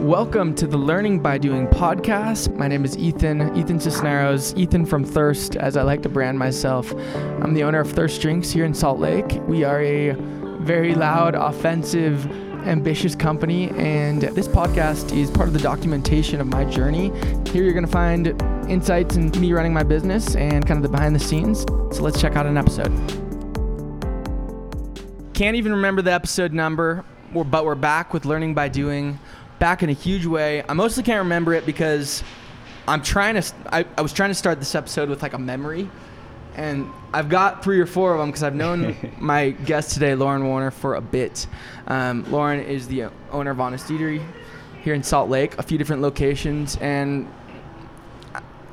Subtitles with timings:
[0.00, 2.56] Welcome to the Learning by Doing podcast.
[2.56, 6.90] My name is Ethan, Ethan Cisneros, Ethan from Thirst, as I like to brand myself.
[7.42, 9.40] I'm the owner of Thirst Drinks here in Salt Lake.
[9.46, 10.12] We are a
[10.62, 12.24] very loud, offensive,
[12.66, 17.12] ambitious company, and this podcast is part of the documentation of my journey.
[17.50, 18.28] Here you're going to find
[18.70, 21.60] insights into me running my business and kind of the behind the scenes.
[21.94, 22.90] So let's check out an episode.
[25.34, 27.04] Can't even remember the episode number,
[27.34, 29.18] but we're back with Learning by Doing
[29.60, 30.64] back in a huge way.
[30.68, 32.24] I mostly can't remember it because
[32.88, 33.54] I'm trying to.
[33.72, 35.88] I, I was trying to start this episode with like a memory,
[36.56, 40.44] and I've got three or four of them because I've known my guest today, Lorin
[40.44, 41.46] Warner, for a bit.
[41.86, 44.26] Um, Lorin is the owner of Honest Eatery
[44.82, 47.28] here in Salt Lake, a few different locations, and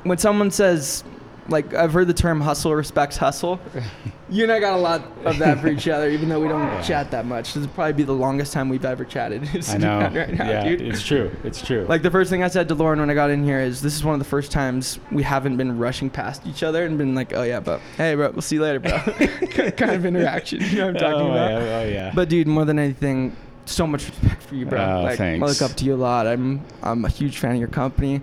[0.02, 1.04] when someone says
[1.48, 3.60] like I've heard the term hustle respects hustle.
[4.30, 6.60] you and I got a lot of that for each other, even though we don't
[6.60, 6.82] yeah.
[6.82, 7.54] chat that much.
[7.54, 9.48] This will probably be the longest time we've ever chatted.
[9.68, 10.00] I know.
[10.00, 10.80] Right now, yeah, dude.
[10.82, 11.34] it's true.
[11.44, 11.86] It's true.
[11.88, 13.96] Like the first thing I said to Lorin when I got in here is, "This
[13.96, 17.14] is one of the first times we haven't been rushing past each other and been
[17.14, 18.98] like, oh yeah, but hey, bro, we'll see you later, bro."
[19.72, 20.60] kind of interaction.
[20.60, 21.50] You know what I'm talking oh, about?
[21.50, 22.12] Yeah, oh yeah.
[22.14, 24.80] But dude, more than anything, so much respect for you, bro.
[24.80, 25.42] Oh, like, thanks.
[25.42, 26.26] I look up to you a lot.
[26.26, 28.20] I'm I'm a huge fan of your company.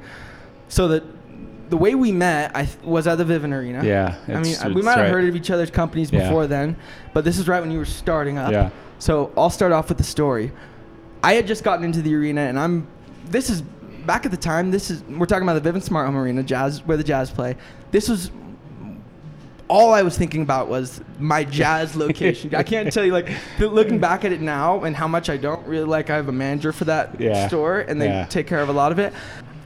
[0.68, 1.04] So that
[1.76, 3.84] the way we met, I th- was at the Vivint Arena.
[3.84, 5.12] Yeah, I mean, we might have right.
[5.12, 6.48] heard of each other's companies before Yeah.
[6.48, 6.76] then,
[7.14, 8.54] but this is right when you were starting up.
[8.54, 8.70] Yeah.
[9.00, 10.54] So I'll start off with the story.
[11.22, 12.88] I had just gotten into the arena, and I'm.
[13.26, 13.62] This is
[14.06, 14.72] back at the time.
[14.72, 17.58] This is we're talking about the Vivint Smart Home Arena, Jazz, where the Jazz play.
[17.92, 18.32] This was.
[19.68, 22.56] All I was thinking about was my jazz location.
[22.56, 25.68] I can't tell you, like, looking back at it now and how much I don't
[25.68, 26.10] really like.
[26.10, 27.48] I have a manager for that Yeah.
[27.50, 28.26] store, and they Yeah.
[28.28, 29.12] take care of a lot of it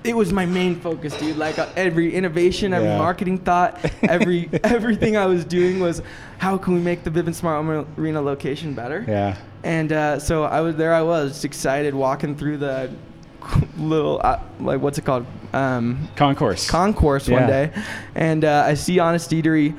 [0.04, 1.38] it was my main focus, dude.
[1.38, 2.98] Like uh, every innovation, every Yeah.
[2.98, 6.02] marketing thought, every everything I was doing was
[6.38, 9.04] how can we make the Vivint Smart Home Arena location better?
[9.08, 9.36] Yeah.
[9.64, 10.94] And uh, so I was there.
[10.94, 12.90] I was excited walking through the
[13.78, 16.70] little uh, like what's it called um, Concourse.
[16.70, 17.48] concourse one Yeah.
[17.48, 17.72] day,
[18.16, 19.74] and uh, I see Honest Eatery.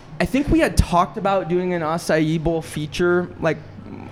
[0.20, 3.58] I think we had talked about doing an acai bowl feature, like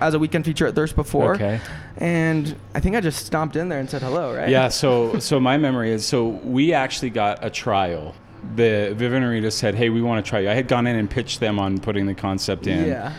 [0.01, 1.35] as a weekend feature at Thirst before.
[1.35, 1.59] Okay.
[1.97, 4.49] And I think I just stomped in there and said hello, right?
[4.49, 4.69] Yeah.
[4.69, 8.15] So so my memory is so we actually got a trial.
[8.55, 11.09] The Vivint Arena said, "Hey, we want to try you." I had gone in and
[11.09, 12.87] pitched them on putting the concept in.
[12.87, 13.13] Yeah.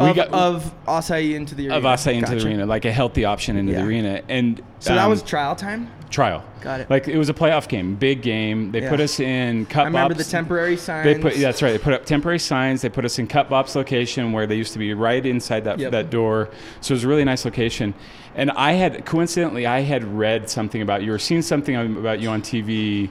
[0.00, 1.76] We of, of of acai into the arena.
[1.78, 2.40] Of acai into Gotcha.
[2.40, 3.82] the arena, like a healthy option into Yeah.
[3.82, 5.88] the arena, and So that um, was trial time.
[6.14, 6.44] Trial.
[6.60, 6.88] Got it.
[6.90, 8.70] Like it was a playoff game, big game.
[8.70, 8.88] They Yeah.
[8.88, 11.04] put us in cup I remember the temporary signs.
[11.04, 11.72] They put that's right.
[11.72, 12.82] They put up temporary signs.
[12.82, 15.90] They put us in Cupbop's location where they used to be right inside that Yep.
[15.90, 16.50] that door.
[16.82, 17.94] So it was a really nice location.
[18.36, 22.28] And I had coincidentally I had read something about you or seen something about you
[22.30, 23.10] on TV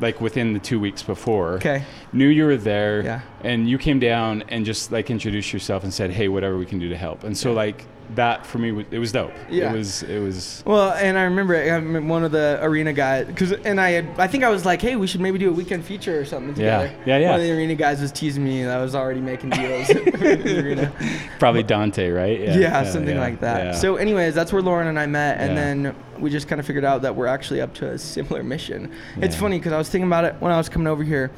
[0.00, 1.54] like within the two weeks before.
[1.54, 1.82] Okay.
[2.12, 3.02] Knew you were there.
[3.02, 3.20] Yeah.
[3.42, 6.78] And you came down and just like introduced yourself and said, "Hey, whatever we can
[6.78, 9.32] do to help." And so like that for me it was dope.
[9.50, 9.72] Yeah.
[9.72, 13.52] It was it was Well, and I remember I one of the arena guys, cause,
[13.52, 15.84] and I had, I think I was like, hey, we should maybe do a weekend
[15.84, 16.86] feature or something together.
[16.86, 17.18] Yeah, yeah.
[17.18, 17.30] yeah.
[17.32, 19.88] One of the arena guys was teasing me that I was already making deals
[21.38, 22.40] probably Dante, right?
[22.40, 23.64] Yeah, something yeah, like that.
[23.64, 23.72] yeah.
[23.72, 25.54] So, anyways, that's where Lorin and I met, and Yeah.
[25.54, 28.92] then we just kind of figured out that we're actually up to a similar mission.
[29.18, 31.30] It's funny because I was thinking about it when I was coming over here.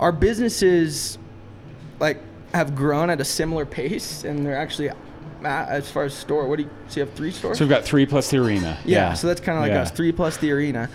[0.00, 1.18] Our businesses,
[2.00, 2.18] like,
[2.52, 4.90] have grown at a similar pace, and they're actually,
[5.46, 6.46] at, as far as store.
[6.48, 6.70] What do you?
[6.88, 7.58] So you have three stores?
[7.58, 8.78] So we've got three plus the arena.
[8.84, 9.82] Yeah, so that's kind of like Yeah.
[9.82, 10.88] us, three plus the arena.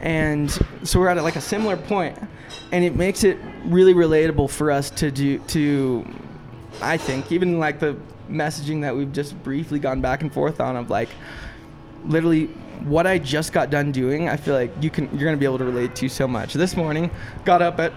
[0.00, 0.50] And
[0.82, 2.18] so we're at like a similar point,
[2.72, 6.06] and it makes it really relatable for us to do to,
[6.80, 7.96] I think, even like the
[8.30, 11.10] messaging that we've just briefly gone back and forth on of like,
[12.06, 12.46] literally
[12.84, 14.28] what I just got done doing.
[14.28, 16.54] I feel like you can you're gonna be able to relate to so much.
[16.54, 17.10] This morning,
[17.44, 17.92] got up at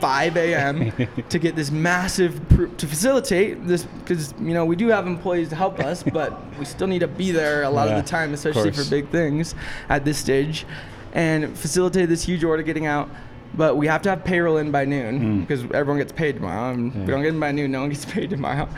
[0.00, 0.92] 5 a.m.
[1.28, 5.48] to get this massive pr- to facilitate this because you know we do have employees
[5.50, 8.08] to help us, but we still need to be there a lot Yeah, of the
[8.10, 9.54] time, especially for big things
[9.88, 10.66] at this stage,
[11.12, 13.08] and facilitate this huge order getting out.
[13.54, 15.40] But we have to have payroll in by noon Mm.
[15.46, 16.74] because everyone gets paid tomorrow.
[16.74, 17.00] And Yeah.
[17.00, 18.68] we don't get in by noon, no one gets paid tomorrow.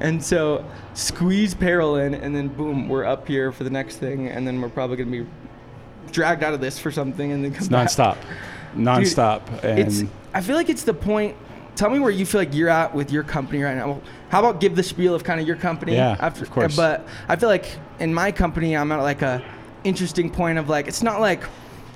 [0.00, 0.64] And so
[0.94, 4.60] squeeze payroll in, and then boom, we're up here for the next thing, and then
[4.60, 5.26] we're probably gonna be
[6.10, 7.88] dragged out of this for something, and then come It's back.
[7.88, 8.16] nonstop.
[8.76, 9.40] Nonstop.
[9.62, 10.02] and It's.
[10.34, 11.36] I feel like it's the point.
[11.76, 13.86] Tell me where you feel like you're at with your company right now.
[13.86, 15.94] Well, how about give the spiel of kind of your company?
[15.94, 16.76] Yeah, of course.
[16.76, 19.42] But I feel like in my company, I'm at like a
[19.84, 21.42] interesting point of like it's not like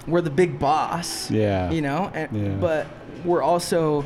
[0.06, 1.31] we're the big boss.
[1.31, 1.70] Yeah.
[1.70, 2.49] You know, and, Yeah.
[2.61, 2.87] but
[3.25, 4.05] we're also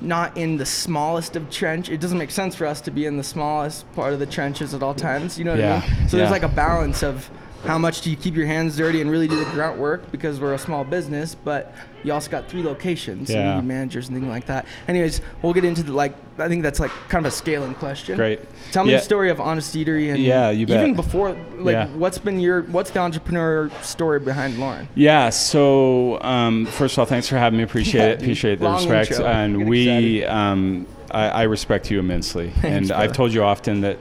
[0.00, 1.88] not in the smallest of trench.
[1.88, 4.74] It doesn't make sense for us to be in the smallest part of the trenches
[4.74, 5.38] at all times.
[5.38, 6.08] You know what Yeah, I mean?
[6.08, 7.30] So there's like a balance of
[7.64, 10.40] how much do you keep your hands dirty and really do the grunt work because
[10.40, 11.72] we're a small business, but
[12.02, 13.56] you also got three locations, so you Yeah.
[13.56, 14.66] need managers and things like that.
[14.88, 16.14] Anyways, we'll get into the like.
[16.38, 18.16] I think that's like kind of a scaling question.
[18.16, 18.40] Great.
[18.72, 18.98] Tell me Yeah.
[18.98, 20.80] the story of Honest Eatery and Yeah, you bet.
[20.82, 21.86] even before, like, Yeah.
[21.96, 24.88] what's been your what's the entrepreneur story behind Lorin?
[24.94, 25.30] Yeah.
[25.30, 27.62] So um, first of all, thanks for having me.
[27.64, 28.20] Appreciate it.
[28.20, 29.12] Appreciate the Long respect.
[29.12, 29.26] intro.
[29.26, 32.52] And we, um, I, I respect you immensely.
[32.62, 33.02] and brother.
[33.02, 33.98] I've told you often that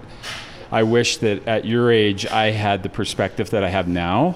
[0.73, 4.33] I wish that at your age I had the perspective that I have now.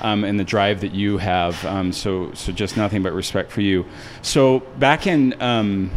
[0.00, 3.60] Um, and the drive that you have, um, so so just nothing but respect for
[3.60, 3.84] you.
[4.22, 5.90] So back in um,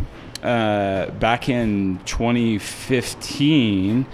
[0.43, 4.05] uh, back in 2015,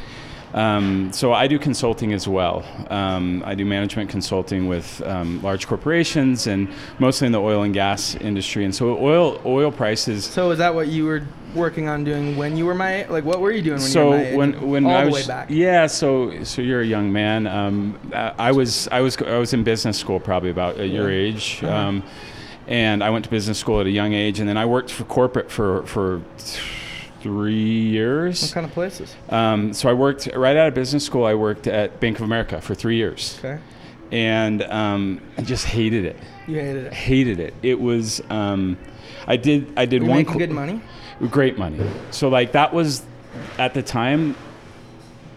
[0.56, 2.64] um, so I do consulting as well.
[2.90, 7.74] Um, I do management consulting with um, large corporations and mostly in the oil and
[7.74, 8.64] gas industry.
[8.64, 10.24] And so oil oil prices.
[10.26, 11.24] So is that what you were
[11.54, 13.26] working on doing when you were my like?
[13.26, 14.36] What were you doing when so you were my age?
[14.38, 15.50] when when all I the was way back?
[15.50, 17.48] yeah, so so you're a young man.
[17.48, 21.12] Um, uh, I was I was I was in business school probably about at your
[21.12, 21.18] Yeah.
[21.34, 21.60] age.
[21.64, 21.76] Uh-huh.
[21.76, 22.04] Um,
[22.68, 25.04] and I went to business school at a young age, and then I worked for
[25.04, 26.22] corporate for for
[27.30, 28.44] three years.
[28.44, 29.16] What kind of places?
[29.30, 31.26] Um, so I worked right out of business school.
[31.26, 33.60] I worked at Bank of America for three years, Okay,
[34.12, 36.18] and um, I just hated it.
[36.46, 36.94] you hated it.
[36.94, 37.56] Hated it.
[37.64, 38.22] It was.
[38.30, 38.78] Um,
[39.26, 39.74] I did.
[39.76, 40.18] I did You one.
[40.20, 40.82] making good money?
[41.32, 41.80] Great money.
[42.12, 43.02] So like that was,
[43.58, 44.36] at the time,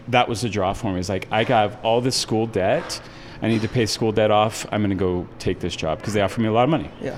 [0.09, 1.01] that was the draw for me.
[1.01, 3.01] It's like I got all this school debt.
[3.41, 4.67] I need to pay school debt off.
[4.71, 6.91] I'm going to go take this job because they offer me a lot of money.
[7.01, 7.17] Yeah,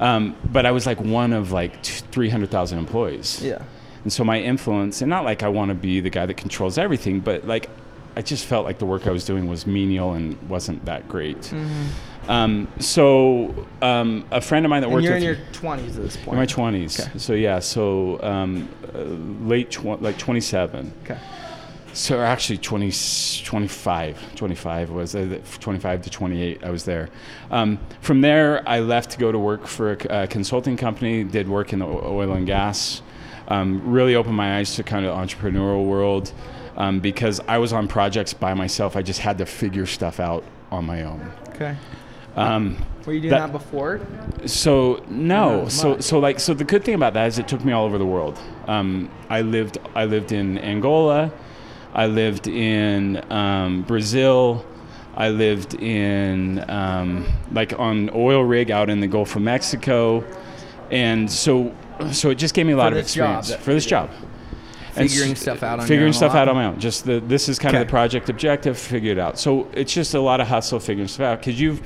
[0.00, 3.40] Um, but I was like one of like 300,000 employees.
[3.42, 3.62] yeah.
[4.04, 6.78] And so my influence, and not like I want to be the guy that controls
[6.78, 7.68] everything, but like
[8.16, 11.40] I just felt like the work I was doing was menial and wasn't that great.
[11.40, 12.30] Mm-hmm.
[12.30, 15.94] Um, so um, a friend of mine that And worked you're in your 20s at
[15.96, 16.28] this point.
[16.28, 17.00] in my twenties.
[17.00, 17.18] Okay.
[17.18, 18.98] So yeah, so um, uh,
[19.46, 20.92] late tw- like twenty seven.
[21.04, 21.18] Okay.
[21.92, 22.90] So actually 20,
[23.44, 26.64] 25, 25 was uh, 25 to 28.
[26.64, 27.08] I was there.
[27.52, 31.22] Um, from there, I left to go to work for a, a consulting company.
[31.22, 33.00] Did work in the oil and gas.
[33.48, 36.32] Um, really opened my eyes to kind of entrepreneurial world
[36.76, 38.96] um, because I was on projects by myself.
[38.96, 41.30] I just had to figure stuff out on my own.
[41.50, 41.76] Okay.
[42.36, 42.76] Um,
[43.06, 44.00] Were you doing That- that, before?
[44.46, 47.72] so no, so so like so the good thing about that is it took me
[47.72, 48.38] all over the world.
[48.66, 51.30] Um, I lived I lived in Angola,
[51.94, 54.64] I lived in um, Brazil,
[55.16, 60.24] I lived in um, like on oil rig out in the Gulf of Mexico,
[60.90, 61.72] and so
[62.12, 64.10] so it just gave me a lot of this job experience for this job.
[64.96, 66.42] And Figuring s- stuff out on your figuring own a stuff lot?
[66.42, 66.78] out on my own.
[66.78, 68.78] Just the this is kind of the project objective.
[68.78, 69.38] Figure it out.
[69.38, 71.82] So it's just a lot of hustle figuring stuff out because you've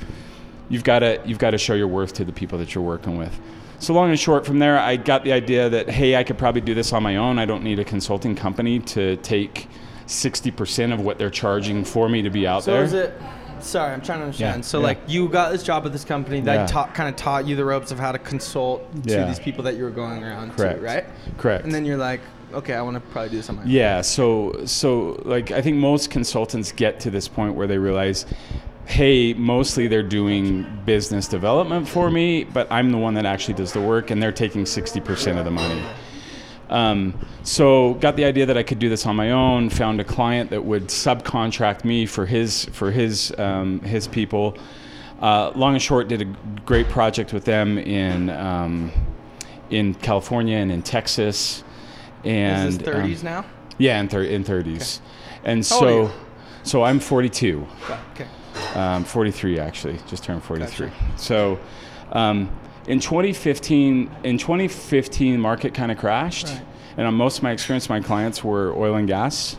[0.69, 3.17] you've got to you've got to show your worth to the people that you're working
[3.17, 3.39] with.
[3.79, 6.61] So long and short, from there, I got the idea that hey, I could probably
[6.61, 7.39] do this on my own.
[7.39, 9.67] I don't need a consulting company to take
[10.05, 12.85] sixty percent of what they're charging for me to be out there.
[12.87, 13.05] So there.
[13.05, 13.21] is it?
[13.63, 14.63] Sorry, I'm trying to understand.
[14.63, 14.83] Yeah, so yeah.
[14.85, 16.65] like you got this job at this company that Yeah.
[16.67, 19.75] taught, kind of taught you the ropes of how to consult to these people that
[19.75, 20.79] you were going around Correct.
[20.79, 21.05] to, right?
[21.37, 21.63] Correct.
[21.65, 22.21] And then you're like,
[22.53, 23.67] okay, I want to probably do this on my own.
[23.69, 28.25] Yeah, so so like I think most consultants get to this point where they realize,
[28.85, 33.71] hey, mostly they're doing business development for me, but I'm the one that actually does
[33.73, 35.81] the work, and they're taking sixty percent of the money.
[36.69, 37.13] Um,
[37.43, 39.69] so got the idea that I could do this on my own.
[39.71, 44.57] Found a client that would subcontract me for his for his um, his people.
[45.21, 46.25] Uh, long and short, did a
[46.65, 48.91] great project with them in um,
[49.69, 51.63] in California and in Texas.
[52.23, 53.45] And Is this um, 30s now?
[53.77, 54.99] yeah, in, thir- in 30s.
[55.45, 56.11] And How so,
[56.63, 57.65] so I'm 42,
[58.13, 58.27] Okay.
[58.75, 60.87] um, 43 actually, just turned 43.
[60.87, 61.17] Gotcha.
[61.17, 61.59] So,
[62.11, 62.49] um,
[62.89, 66.61] in 2015, in 2015, market kind of crashed, Right.
[66.97, 69.55] and on most of my experience, my clients were oil and gas,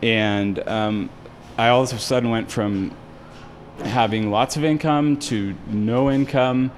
[0.00, 1.10] and um,
[1.58, 2.92] I all of a sudden went from
[3.82, 6.70] having lots of income to no income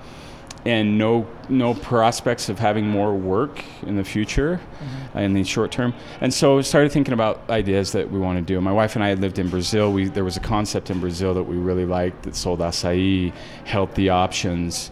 [0.64, 4.60] and no no prospects of having more work in the future
[5.14, 5.94] in the short term.
[6.20, 8.60] And so started thinking about ideas that we want to do.
[8.60, 9.92] My wife and i had lived in brazil.
[9.92, 13.32] We there was a concept in brazil that we really liked that sold acai
[13.64, 14.90] healthy options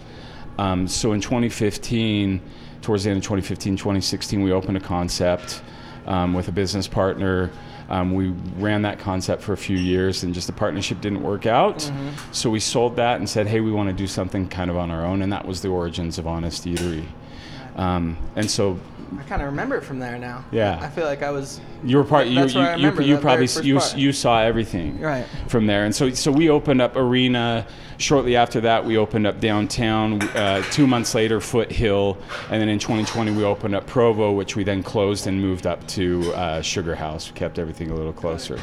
[0.58, 2.40] um, so in 2015
[2.82, 5.62] towards the end of 2015 2016 we opened a concept
[6.06, 7.50] um, with a business partner
[7.88, 11.46] um, we ran that concept for a few years and just the partnership didn't work
[11.46, 11.78] out.
[11.78, 12.32] Mm-hmm.
[12.32, 14.90] So we sold that and said, hey, we want to do something kind of on
[14.90, 15.22] our own.
[15.22, 17.06] And that was the origins of Honest Eatery.
[17.76, 18.78] Um, and so
[19.18, 20.44] I kind of remember it from there now.
[20.50, 20.78] Yeah.
[20.80, 21.60] I feel like I was.
[21.84, 23.96] you were part, you, That's you, I you, remember you probably, you, part.
[23.96, 25.26] you saw everything Right.
[25.48, 25.84] from there.
[25.84, 27.66] And so, so we opened up Arena.
[27.98, 30.20] Shortly after that, we opened up downtown.
[30.22, 32.18] Uh, two months later, Foothill,
[32.50, 35.86] and then in 2020, we opened up Provo, which we then closed and moved up
[35.88, 37.30] to uh, Sugar House.
[37.30, 38.58] We kept everything a little closer.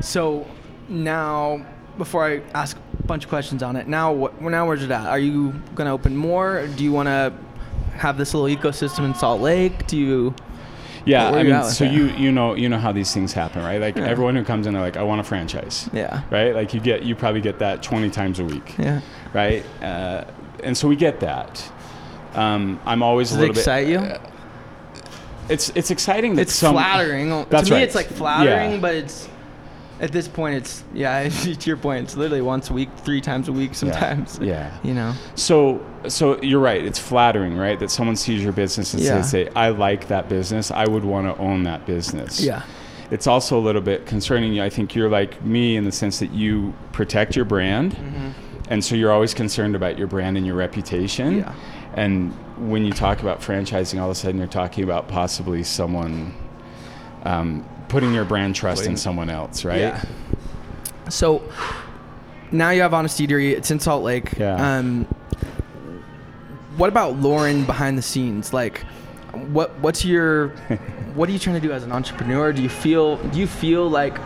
[0.00, 0.46] So
[0.88, 1.66] now
[1.98, 4.40] before I ask a bunch of questions on it, now what?
[4.40, 5.06] Now where's it at?
[5.06, 6.66] Are you gonna open more?
[6.76, 7.32] Do you want to
[7.96, 9.86] have this little ecosystem in Salt Lake?
[9.86, 10.34] Do you?
[11.04, 11.92] Yeah, I mean, so that?
[11.92, 13.80] you you know you know how these things happen, right?
[13.80, 14.04] Like Yeah.
[14.06, 16.22] everyone who comes in, they're like, I want a franchise, Yeah.
[16.30, 16.54] right?
[16.54, 19.00] Like you get you probably get that 20 times a week, Yeah.
[19.32, 19.64] right?
[19.82, 20.24] Uh,
[20.62, 21.68] and so we get that.
[22.34, 23.92] Um, I'm always Does a it little excite bit.
[23.92, 23.98] you?
[23.98, 24.18] uh,
[25.48, 27.46] it's it's exciting that It's some flattering.
[27.50, 27.82] That's to me, right.
[27.84, 28.78] it's like flattering, Yeah.
[28.78, 29.28] but it's
[30.00, 31.28] at this point, it's yeah.
[31.28, 34.38] to your point, it's literally once a week, three times a week, sometimes.
[34.40, 34.76] Yeah.
[34.84, 35.14] You know.
[35.34, 36.84] So, so you're right.
[36.84, 37.78] It's flattering, right?
[37.78, 39.22] That someone sees your business and Yeah.
[39.22, 40.70] say, "Say, I like that business.
[40.70, 42.62] I would want to own that business." Yeah.
[43.10, 44.58] It's also a little bit concerning.
[44.60, 48.28] I think you're like me in the sense that you protect your brand, Mm-hmm.
[48.70, 51.38] and so you're always concerned about your brand and your reputation.
[51.38, 51.52] Yeah.
[51.94, 52.32] And
[52.70, 56.34] when you talk about franchising, all of a sudden you're talking about possibly someone
[57.24, 59.78] um, putting your brand trust in someone else, right?
[59.78, 60.02] Yeah.
[61.10, 61.42] So
[62.50, 63.52] now you have Honesty Eatery.
[63.52, 64.32] It's in Salt Lake.
[64.38, 64.78] Yeah.
[64.78, 65.04] Um,
[66.78, 68.54] what about Lorin behind the scenes?
[68.54, 68.80] Like,
[69.52, 70.48] what what's your
[71.14, 72.50] what are you trying to do as an entrepreneur?
[72.54, 74.18] Do you feel do you feel like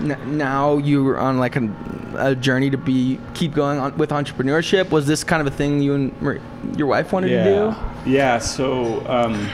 [0.00, 1.68] n- now you're on like a,
[2.16, 4.90] a journey to be keep going on with entrepreneurship?
[4.90, 6.40] Was this kind of a thing you and Mar-
[6.76, 7.44] your wife wanted yeah.
[7.44, 7.50] to
[8.04, 8.10] do?
[8.12, 8.38] Yeah.
[8.38, 9.50] So, um,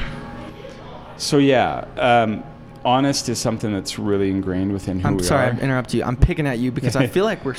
[1.17, 2.45] so yeah, um,
[2.85, 5.53] honest is something that's really ingrained within who I'm we sorry, are.
[5.55, 6.03] I interrupt you.
[6.05, 7.57] I'm picking at you because I feel like we're,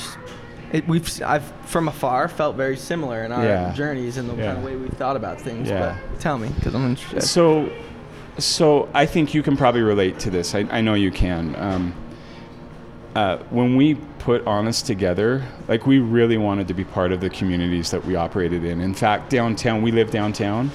[0.72, 3.72] it, we've, I've from afar felt very similar in our Yeah.
[3.72, 5.68] journeys and the kind of way we thought about things.
[5.68, 5.98] Yeah.
[6.10, 7.22] But tell me, because I'm interested.
[7.22, 7.70] So,
[8.38, 10.54] so I think you can probably relate to this.
[10.54, 11.54] I, I know you can.
[11.56, 11.94] Um,
[13.14, 17.28] uh, when we put Honest together, like we really wanted to be part of the
[17.30, 18.80] communities that we operated in.
[18.80, 20.70] In fact, downtown, we live downtown.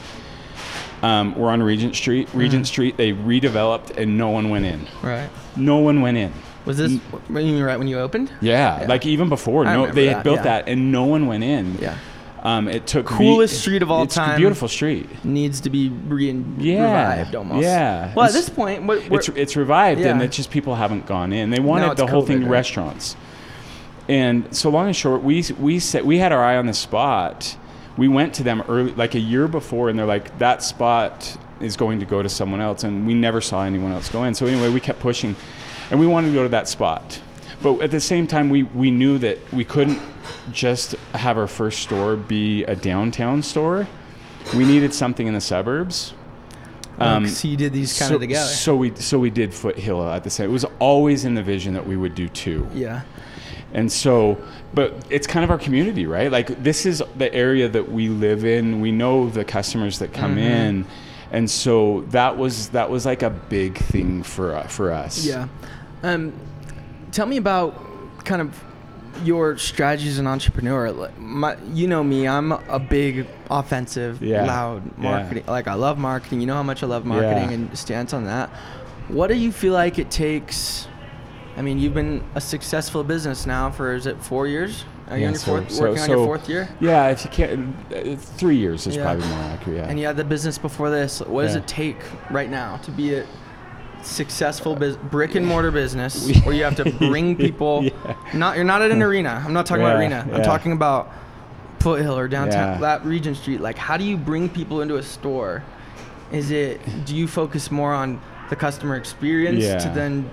[1.06, 2.28] Um, we're on Regent Street.
[2.34, 4.88] Regent Street, they redeveloped and no one went in.
[5.04, 5.30] right.
[5.56, 6.34] No one went in.
[6.66, 6.94] Was this
[7.28, 8.32] when you right when you opened?
[8.42, 8.88] Yeah, Yeah.
[8.88, 10.44] like even before, I no, they had that, built yeah.
[10.44, 11.78] that and no one went in.
[11.80, 11.96] Yeah.
[12.42, 14.38] Um, it took Coolest street of all it's time.
[14.38, 15.08] Beautiful street.
[15.26, 16.84] Needs to be re- Yeah.
[17.14, 17.64] revived almost.
[17.64, 18.14] Yeah.
[18.16, 21.50] Well, at this point, what, It's it's revived, and it's just people haven't gone in.
[21.52, 22.50] They wanted it's the whole COVID, thing right?
[22.52, 23.16] restaurants.
[24.08, 27.58] And so long and short, we we set we had our eye on the spot.
[27.98, 31.78] We went to them early, like a year before, and they're like, "That spot is
[31.78, 34.34] going to go to someone else," and we never saw anyone else go in.
[34.34, 35.36] So anyway, we kept pushing,
[35.92, 37.22] and we wanted to go to that spot.
[37.62, 40.00] But at the same time, we we knew that we couldn't
[40.52, 43.88] just have our first store be a downtown store.
[44.56, 46.14] We needed something in the suburbs.
[47.00, 48.48] um, so you did these kind so, of together.
[48.48, 50.50] So we so we did Foothill at the same.
[50.50, 52.68] It was always in the vision that we would do two.
[52.74, 53.02] yeah.
[53.76, 54.38] And so,
[54.74, 56.32] but it's kind of our community, right?
[56.32, 58.80] Like this is the area that we live in.
[58.82, 60.40] We know the customers that come Mm-hmm.
[60.64, 60.86] in,
[61.32, 65.26] and so that was that was like a big thing for uh, for us.
[65.26, 65.48] Yeah.
[66.04, 66.32] Um,
[67.12, 67.76] tell me about
[68.24, 68.64] kind of
[69.24, 70.92] your strategies as an entrepreneur.
[70.92, 74.46] Like, My, you know me, I'm a big offensive, Yeah.
[74.46, 75.04] loud Yeah.
[75.12, 75.44] marketing.
[75.48, 76.40] Like I love marketing.
[76.42, 77.56] You know how much I love marketing Yeah.
[77.56, 78.50] and stance on that.
[79.10, 80.88] What do you feel like it takes?
[81.58, 84.84] I mean, you've been a successful business now for is it four years?
[85.10, 86.68] Are you Yeah, so- fourth, so- working on your fourth year?
[86.82, 89.04] Yeah, if you can't, uh, three years is Yeah.
[89.04, 89.78] probably more accurate.
[89.78, 89.86] Yeah.
[89.88, 91.20] And you had the business before this.
[91.22, 91.60] What does Yeah.
[91.62, 91.98] it take
[92.30, 93.24] right now to be a
[94.02, 97.84] successful bus- brick and mortar business where you have to bring people?
[97.86, 97.92] Yeah.
[98.34, 99.42] Not you're not at an arena.
[99.46, 100.28] I'm not talking about arena.
[100.34, 101.12] I'm talking about
[101.80, 103.62] Foothill or downtown that Regent Street.
[103.62, 105.62] Like, how do you bring people into a store?
[106.32, 108.20] Is it do you focus more on
[108.50, 110.30] the customer experience to then?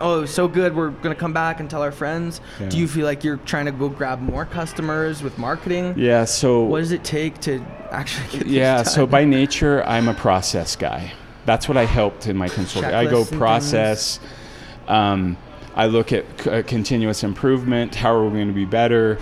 [0.00, 0.74] Oh, it was so good.
[0.74, 2.40] We're gonna come back and tell our friends.
[2.60, 2.68] Yeah.
[2.68, 5.94] Do you feel like you're trying to go grab more customers with marketing?
[5.96, 6.24] yeah.
[6.24, 10.76] So What does it take to actually get yeah so by nature i'm a process
[10.76, 11.12] guy
[11.44, 14.18] that's what i helped in my consulting i go process
[14.88, 15.36] um,
[15.74, 19.18] i look at c- uh, continuous improvement how are we going to be better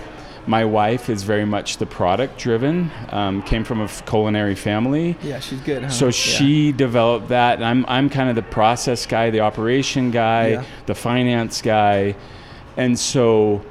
[0.47, 5.15] my wife is very much the product driven um, came from a f- culinary family
[5.21, 5.83] Yeah, she's good.
[5.83, 5.89] Huh?
[5.89, 6.11] so Yeah.
[6.11, 10.63] she developed that and I'm, I'm kind of the process guy the operation guy Yeah.
[10.87, 12.15] the finance guy
[12.77, 13.63] and so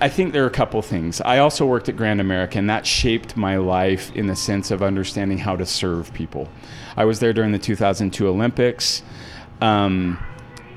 [0.00, 1.20] I think there are a couple things.
[1.20, 2.60] I also worked at Grand America.
[2.60, 6.48] That shaped my life in the sense of understanding how to serve people.
[6.96, 9.02] I was there during the 2002 Olympics,
[9.60, 10.18] um,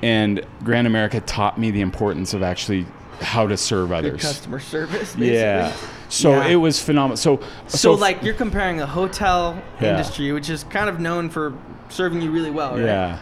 [0.02, 2.86] and Grand America taught me the importance of actually
[3.20, 4.22] how to serve good others.
[4.22, 5.14] customer service.
[5.14, 5.34] Basically.
[5.34, 5.72] Yeah.
[6.08, 6.46] So Yeah.
[6.48, 7.16] it was phenomenal.
[7.16, 9.90] So, So, f- like you're comparing a hotel Yeah.
[9.90, 11.52] industry, which is kind of known for
[11.88, 12.84] serving you really well, right?
[12.84, 13.18] yeah.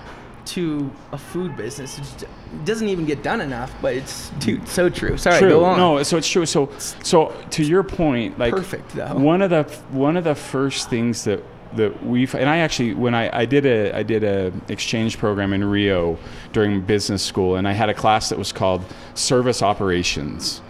[0.47, 2.25] To a food business, it just
[2.65, 3.73] doesn't even get done enough.
[3.83, 5.17] But it's dude, so true.
[5.17, 5.49] Sorry, true.
[5.51, 5.77] go on.
[5.77, 6.47] No, so it's true.
[6.47, 6.69] So,
[7.03, 9.15] so to your point, like Perfect, though.
[9.17, 11.43] One of the one of the first things that
[11.77, 15.53] that we and I actually when I, I did a I did a exchange program
[15.53, 16.19] in Rio
[16.53, 18.83] during business school and I had a class that was called
[19.15, 20.61] service operations.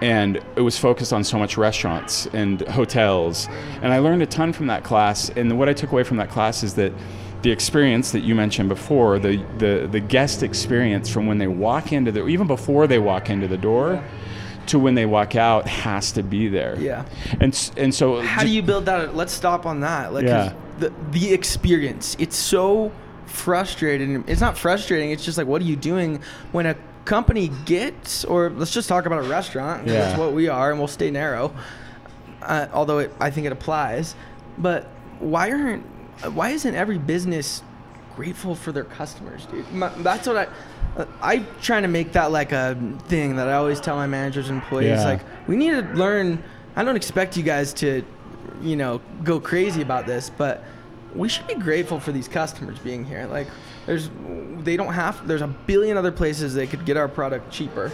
[0.00, 3.48] And it was focused on so much restaurants and hotels.
[3.82, 5.30] And I learned a ton from that class.
[5.30, 6.92] And what I took away from that class is that
[7.42, 11.92] the experience that you mentioned before the the, the guest experience from when they walk
[11.92, 14.02] into the even before they walk into the door
[14.66, 17.04] to when they walk out has to be there Yeah.
[17.40, 19.14] and and so How do you build that?
[19.16, 20.12] Let's stop on that.
[20.12, 20.52] Like Yeah.
[20.78, 22.16] the the experience.
[22.18, 22.92] It's so
[23.26, 24.24] frustrating.
[24.26, 25.10] It's not frustrating.
[25.10, 26.20] It's just like, what are you doing
[26.52, 29.84] when a company gets, or let's just talk about a restaurant.
[29.84, 31.52] 'cause That's what we are, and we'll stay narrow.
[32.40, 34.14] Uh, although it, I think it applies.
[34.58, 34.86] But
[35.18, 35.84] why aren't
[36.34, 37.62] why isn't every business
[38.14, 39.70] grateful for their customers, dude?
[39.72, 40.46] My, that's what I.
[40.96, 42.76] Uh, I trying to make that like a
[43.08, 44.88] thing that I always tell my managers and employees.
[45.00, 45.04] Yeah.
[45.04, 46.42] Like we need to learn.
[46.76, 48.04] I don't expect you guys to,
[48.62, 50.64] you know, go crazy about this, but
[51.14, 53.26] we should be grateful for these customers being here.
[53.26, 53.46] Like
[53.86, 54.10] there's,
[54.60, 55.26] they don't have.
[55.26, 57.90] There's a billion other places they could get our product cheaper.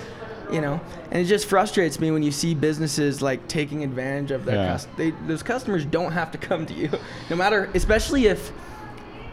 [0.51, 4.47] You know, and it just frustrates me when you see businesses like taking advantage of
[4.47, 4.81] their Yeah.
[4.97, 6.89] they those customers don't have to come to you
[7.29, 8.51] no matter especially if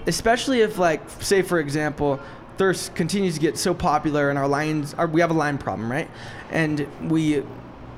[0.08, 2.20] especially if like say for example
[2.58, 5.92] thirst continues to get so popular and our lines are we have a line problem
[5.92, 6.10] right?
[6.50, 7.44] And we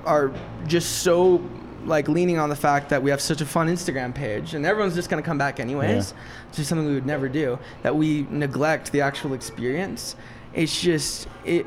[0.05, 0.31] are
[0.67, 1.43] just so
[1.85, 4.93] like leaning on the fact that we have such a fun instagram page and everyone's
[4.93, 6.13] just going to come back anyways
[6.49, 10.15] it's just something we would never do that we neglect the actual experience.
[10.53, 11.65] It's just it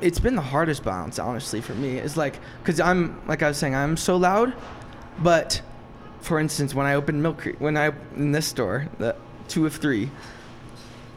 [0.00, 1.98] it's been the hardest balance honestly for me.
[1.98, 4.54] It's like because i'm like i was saying i'm so loud
[5.18, 5.60] but
[6.20, 9.14] for instance when i opened Mill Creek, when i in this store the
[9.48, 10.10] two of three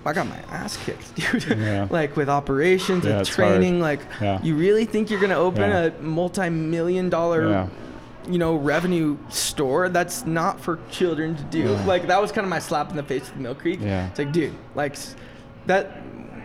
[0.06, 1.16] I got my ass kicked,
[1.48, 1.58] dude.
[1.58, 1.88] Yeah.
[1.90, 3.50] like with operations Yeah, and it's hard.
[3.50, 4.40] training, like Yeah.
[4.44, 7.70] you really think you're gonna open a multi-million dollar,
[8.30, 9.90] you know, revenue store?
[9.90, 11.70] That's not for children to do.
[11.86, 13.80] Like that was kind of my slap in the face with Mill Creek.
[13.82, 14.08] Yeah.
[14.10, 14.96] It's like, dude, like
[15.66, 16.02] that.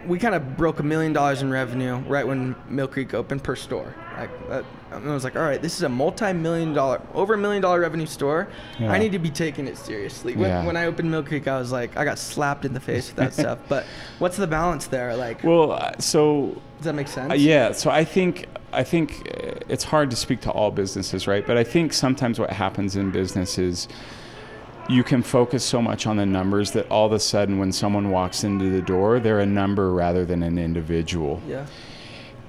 [0.06, 3.54] We kind of broke a million dollars in revenue right when Mill Creek opened per
[3.54, 3.94] store.
[4.16, 7.62] Like that, I was like, all right, this is a multi-million dollar, over a million
[7.62, 8.48] dollar revenue store.
[8.78, 8.90] Yeah.
[8.92, 10.34] I need to be taking it seriously.
[10.34, 10.64] When, Yeah.
[10.66, 13.16] when I opened Mill Creek, I was like, I got slapped in the face with
[13.16, 13.58] that stuff.
[13.68, 13.86] But
[14.18, 15.16] what's the balance there?
[15.16, 17.30] Like, Well, uh, so does that make sense?
[17.30, 21.26] Uh, yeah, so I think I think uh, it's hard to speak to all businesses,
[21.26, 21.46] right?
[21.46, 23.88] But I think sometimes what happens in business is
[24.88, 28.10] you can focus so much on the numbers that all of a sudden when someone
[28.10, 31.40] walks into the door, they're a number rather than an individual.
[31.48, 31.66] Yeah.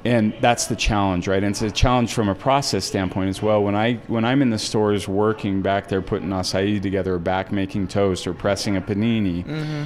[0.04, 1.44] And that's the challenge, right?
[1.44, 3.64] And it's a challenge from a process standpoint as well.
[3.64, 7.52] When I when I'm in the stores working back there putting acai together or back
[7.52, 9.84] making toast or pressing a panini, Mm-hmm.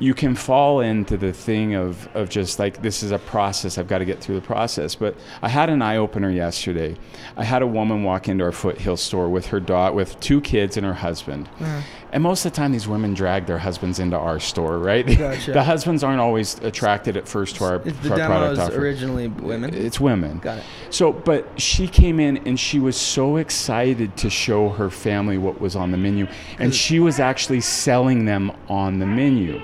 [0.00, 3.86] you can fall into the thing of, of just like this is a process i've
[3.86, 6.96] got to get through the process but i had an eye-opener yesterday
[7.36, 10.76] i had a woman walk into our foothill store with her dog with two kids
[10.76, 11.80] and her husband Uh-huh.
[12.14, 15.52] And most of the time these women drag their husbands into our store right Gotcha.
[15.60, 18.80] the husbands aren't always attracted at first to our, It's to the our product offer
[18.80, 19.74] originally women.
[19.74, 20.64] it's women Got it.
[20.90, 25.60] so, but she came in and she was so excited to show her family what
[25.60, 26.26] was on the menu,
[26.58, 29.60] and she was actually selling them on the menu.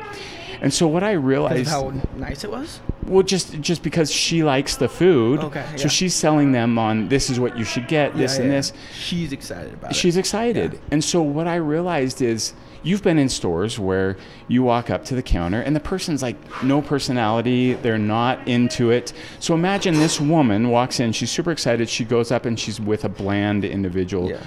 [0.63, 2.81] And so what I realized, how nice it was.
[3.07, 7.31] well, just just because she likes the food, Okay, so she's selling them on this
[7.31, 8.59] is what you should get, this Yeah, and yeah.
[8.59, 8.73] this.
[8.93, 10.01] She's excited about She's it.
[10.01, 10.73] She's excited.
[10.75, 10.79] Yeah.
[10.91, 14.17] And so what I realized is you've been in stores where
[14.49, 18.91] you walk up to the counter and the person's like no personality, they're not into
[18.91, 19.13] it.
[19.39, 23.05] So imagine this woman walks in, she's super excited, she goes up and she's with
[23.05, 24.29] a bland individual.
[24.31, 24.43] Yeah.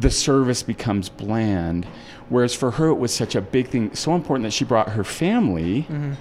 [0.00, 1.86] The service becomes bland.
[2.28, 5.04] Whereas for her it was such a big thing, so important that she brought her
[5.04, 5.82] family.
[5.82, 6.12] Mm-hmm.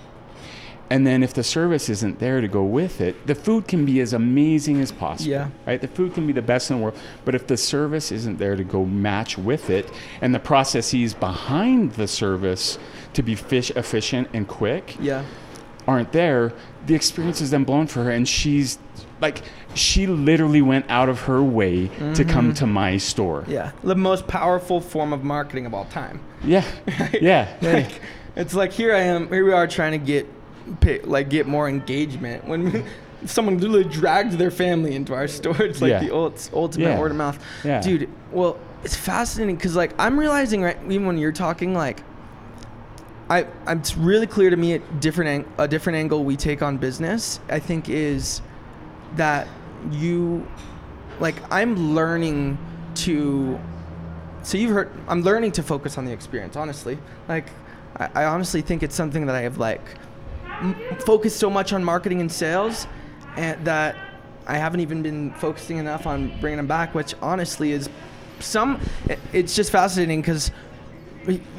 [0.89, 3.99] And then if the service isn't there to go with it, the food can be
[3.99, 5.29] as amazing as possible.
[5.29, 5.49] Yeah.
[5.65, 5.81] Right?
[5.81, 8.55] The food can be the best in the world, but if the service isn't there
[8.55, 9.91] to go match with it
[10.21, 12.79] and the processes behind the service
[13.13, 15.25] to be fish efficient and quick Yeah.
[15.87, 16.53] aren't there,
[16.85, 18.79] the experience is then blown for her and she's
[19.21, 19.41] like
[19.73, 23.41] she literally went out of her way to come to my store.
[23.41, 23.51] Mm-hmm.
[23.51, 23.71] Yeah.
[23.83, 26.19] The most powerful form of marketing of all time.
[26.43, 26.63] Yeah.
[27.19, 27.47] Yeah.
[27.61, 28.01] Like,
[28.35, 29.27] it's like here I am.
[29.29, 30.27] Here we are trying to get,
[30.79, 32.85] pay, like, get more engagement when.
[33.25, 35.59] Someone literally dragged their family into our store.
[35.63, 35.99] It's like Yeah.
[36.01, 36.99] the ult- ultimate Yeah.
[36.99, 37.43] word of mouth.
[37.63, 37.81] Yeah.
[37.81, 42.03] Dude, well, it's fascinating because like I'm realizing right even when you're talking like
[43.29, 46.61] I, I'm- it's really clear to me a different ang- a different angle we take
[46.61, 47.39] on business.
[47.49, 48.41] I think is
[49.15, 49.47] that
[49.91, 50.45] you
[51.19, 52.57] like I'm learning
[52.95, 53.59] to
[54.43, 56.97] so you've heard I'm learning to focus on the experience honestly.
[57.27, 57.49] Like
[57.97, 59.81] I, I honestly think it's something that I have like
[60.61, 62.87] m- focused so much on marketing and sales
[63.35, 63.95] and that
[64.47, 67.89] I haven't even been focusing enough on bringing them back which honestly is
[68.39, 70.51] some it- it's just fascinating because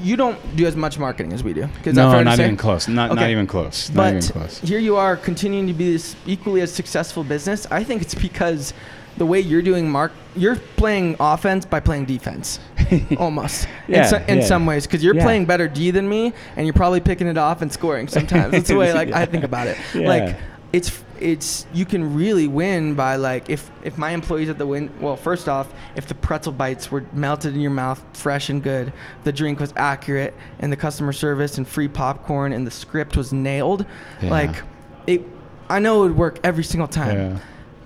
[0.02, 1.68] you don't do as much marketing as we do.
[1.86, 2.88] No, not even close.
[2.88, 3.90] Not not even close.
[3.90, 4.58] Not But even close.
[4.60, 7.66] here you are continuing to be this equally as successful business.
[7.70, 8.72] I think it's because
[9.18, 12.60] the way you're doing mark, you're playing offense by playing defense,
[13.18, 14.44] almost Yeah, in, so, in yeah.
[14.44, 14.86] some ways.
[14.86, 15.24] Because you're Yeah.
[15.24, 18.52] playing better D than me, and you're probably picking it off and scoring sometimes.
[18.52, 19.76] That's the way like I think about it.
[19.94, 20.36] Like
[20.72, 24.90] it's it's you can really win by like if if my employees at the win
[25.00, 28.92] well first off if the pretzel bites were melted in your mouth fresh and good
[29.24, 33.32] the drink was accurate and the customer service and free popcorn and the script was
[33.32, 33.84] nailed
[34.22, 34.30] Yeah.
[34.30, 34.62] like
[35.06, 35.22] it
[35.68, 37.38] i know it would work every single time Yeah.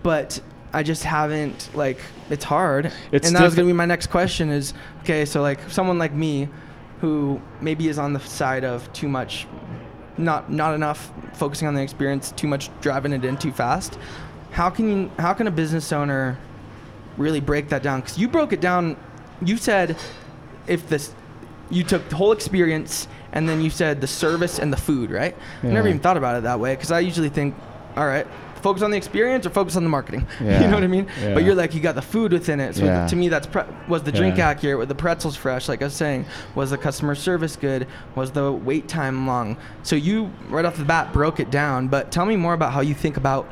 [0.03, 0.41] but
[0.73, 1.99] i just haven't like
[2.31, 5.43] it's hard It's and that was going to be my next question is okay so
[5.43, 6.49] like someone like me
[7.01, 9.47] who maybe is on the side of too much
[10.19, 13.99] not not enough focusing on the experience too much driving it in too fast.
[14.51, 16.39] How can you how can a business owner
[17.17, 18.01] really break that down?
[18.01, 18.97] Because you broke it down
[19.45, 19.97] you said
[20.67, 21.15] if this
[21.71, 25.35] you took the whole experience and then you said the service and the food right?
[25.63, 27.55] I never even thought about it that way because i usually think
[27.97, 28.27] all right
[28.63, 31.35] focus on the experience or focus on the marketing you know what i mean Yeah.
[31.35, 33.07] but you're like you got the food within it so Yeah.
[33.07, 34.49] to me that's pre- was the drink Yeah.
[34.51, 38.31] accurate were the pretzels fresh like i was saying was the customer service good was
[38.31, 42.25] the wait time long so you right off the bat broke it down but tell
[42.27, 43.47] me more about how you think about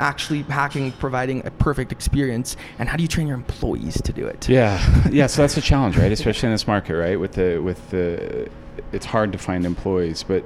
[0.00, 4.26] actually hacking providing a perfect experience and how do you train your employees to do
[4.26, 5.28] it Yeah, yeah.
[5.28, 6.10] So that's a challenge, right?
[6.10, 7.18] Especially in this market, right?
[7.18, 8.48] With the with the,
[8.90, 10.24] it's hard to find employees.
[10.24, 10.44] But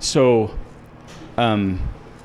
[0.00, 0.50] so,
[1.38, 1.78] um,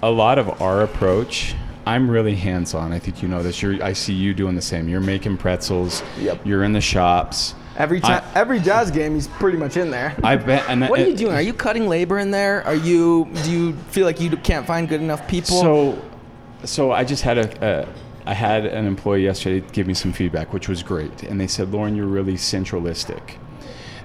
[0.06, 2.94] a lot of our approach, I'm really hands on.
[2.94, 3.62] I think you know this.
[3.62, 4.88] You're, I see you doing the same.
[4.88, 6.04] You're making pretzels.
[6.20, 6.46] Yep.
[6.46, 7.56] You're in the shops.
[7.78, 10.64] every I- time every jazz game he's pretty much in there I bet.
[10.70, 13.74] And what are you doing are you cutting labor in there are you do you
[13.90, 16.02] feel like you can't find good enough people So,
[16.64, 17.88] so I just had a, a
[18.28, 21.72] I had an employee yesterday give me some feedback, which was great, and they said,
[21.72, 23.38] "Lorin, you're really centralistic."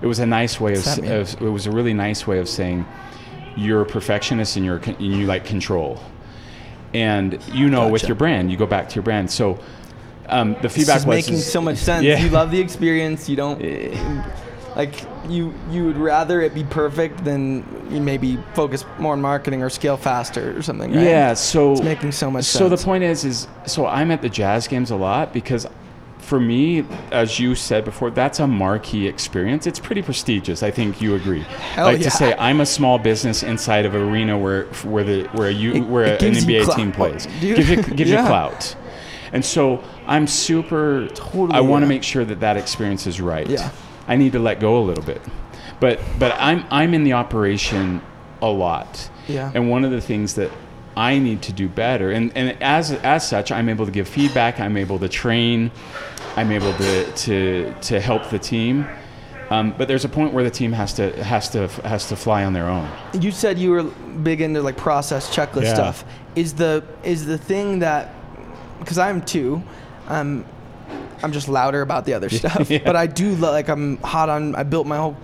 [0.03, 1.13] It was a nice way of, What's that mean?
[1.13, 2.85] of it was a really nice way of saying
[3.57, 6.01] you're a perfectionist and you're and you like control,
[6.95, 9.31] and you know with your brand, you go back to your brand.
[9.31, 9.59] So.
[10.33, 12.23] Um, the this feedback is was making is- so much sense Yeah.
[12.23, 13.61] you love the experience you don't
[14.77, 14.95] like
[15.29, 19.69] you you would rather it be perfect than you maybe focus more on marketing or
[19.71, 21.03] scale faster or something right?
[21.03, 22.59] Yeah, so it's making so much sense.
[22.59, 25.67] So the point is, is so I'm at the jazz games a lot because,
[26.31, 29.67] for me, as you said before, that's a marquee experience.
[29.67, 30.63] It's pretty prestigious.
[30.63, 31.41] I think you agree.
[31.41, 32.05] Hell like yeah.
[32.05, 35.73] to say, I'm a small business inside of an arena where where the where you
[35.73, 37.57] It- where it an NBA team plays dude.
[37.57, 38.23] gives you gives Yeah.
[38.23, 38.77] you clout.
[39.33, 41.09] And so I'm super.
[41.09, 41.97] Totally, I want to yeah.
[41.97, 43.49] make sure that that experience is right.
[43.51, 43.69] Yeah.
[44.07, 45.21] I need to let go a little bit,
[45.81, 48.03] but but I'm I'm in the operation
[48.41, 49.11] a lot.
[49.27, 49.51] Yeah.
[49.53, 50.53] And one of the things that
[50.97, 54.59] I need to do better, and, and as as such, I'm able to give feedback.
[54.61, 55.71] I'm able to train.
[56.37, 58.87] I'm able to to to help the team.
[59.51, 62.45] Um, but there's a point where the team has to has to has to fly
[62.45, 62.89] on their own.
[63.21, 65.75] you said you were big into like process checklist Yeah.
[65.75, 66.05] stuff
[66.37, 68.15] is the is the thing that
[68.79, 69.61] because i'm too
[70.07, 70.45] um
[71.25, 72.79] i'm just louder about the other stuff Yeah.
[72.85, 75.17] but i do like i'm hot on i built my whole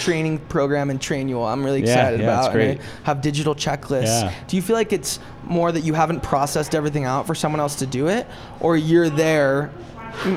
[0.00, 2.80] training program and train you all i'm really excited yeah, it's about and great.
[2.80, 4.34] I have digital checklists Yeah.
[4.48, 7.76] do you feel like it's more that you haven't processed everything out for someone else
[7.76, 8.26] to do it
[8.60, 9.70] or you're there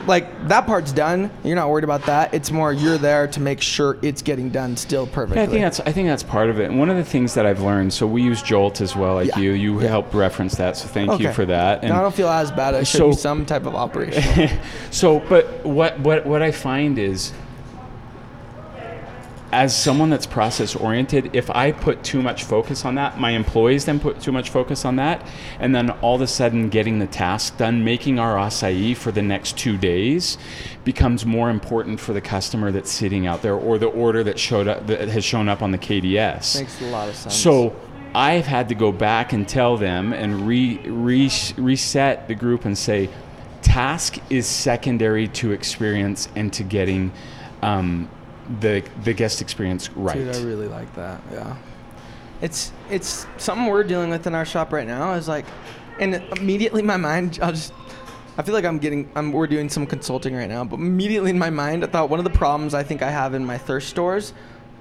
[0.05, 3.59] like that part's done you're not worried about that it's more you're there to make
[3.59, 6.59] sure it's getting done still perfectly Yeah, I think that's I think that's part of
[6.59, 6.69] it.
[6.69, 9.29] And one of the things that I've learned, so we use Jolt as well, like
[9.29, 9.39] Yeah.
[9.39, 9.51] you.
[9.53, 9.87] You Yeah.
[9.87, 11.81] helped reference that, so thank you for that.
[11.83, 12.75] Now I don't feel as bad.
[12.75, 14.49] I should So- be some type of operation.
[14.91, 17.33] so, but what what what I find is,
[19.53, 23.85] as someone that's process oriented, if I put too much focus on that, my employees
[23.85, 25.25] then put too much focus on that,
[25.59, 29.21] and then all of a sudden getting the task done, making our acai for the
[29.21, 30.39] next two days,
[30.83, 34.67] becomes more important for the customer that's sitting out there or the order that showed
[34.67, 36.59] up that has shown up on the KDS.
[36.59, 37.35] Makes a lot of sense.
[37.35, 37.75] So
[38.15, 42.75] I've had to go back and tell them and re, re, reset the group and
[42.75, 43.09] say,
[43.61, 47.11] task is secondary to experience and to getting
[47.61, 48.09] um,
[48.59, 50.15] the the guest experience right.
[50.17, 51.21] Dude, I really like that.
[51.31, 51.55] Yeah.
[52.41, 55.13] It's it's something we're dealing with in our shop right now.
[55.13, 55.45] Is like,
[55.99, 57.73] and immediately my mind, I'll just.
[58.35, 59.09] I feel like I'm getting.
[59.15, 62.19] I'm, we're doing some consulting right now, but immediately in my mind, I thought one
[62.19, 64.33] of the problems I think I have in my thirst stores,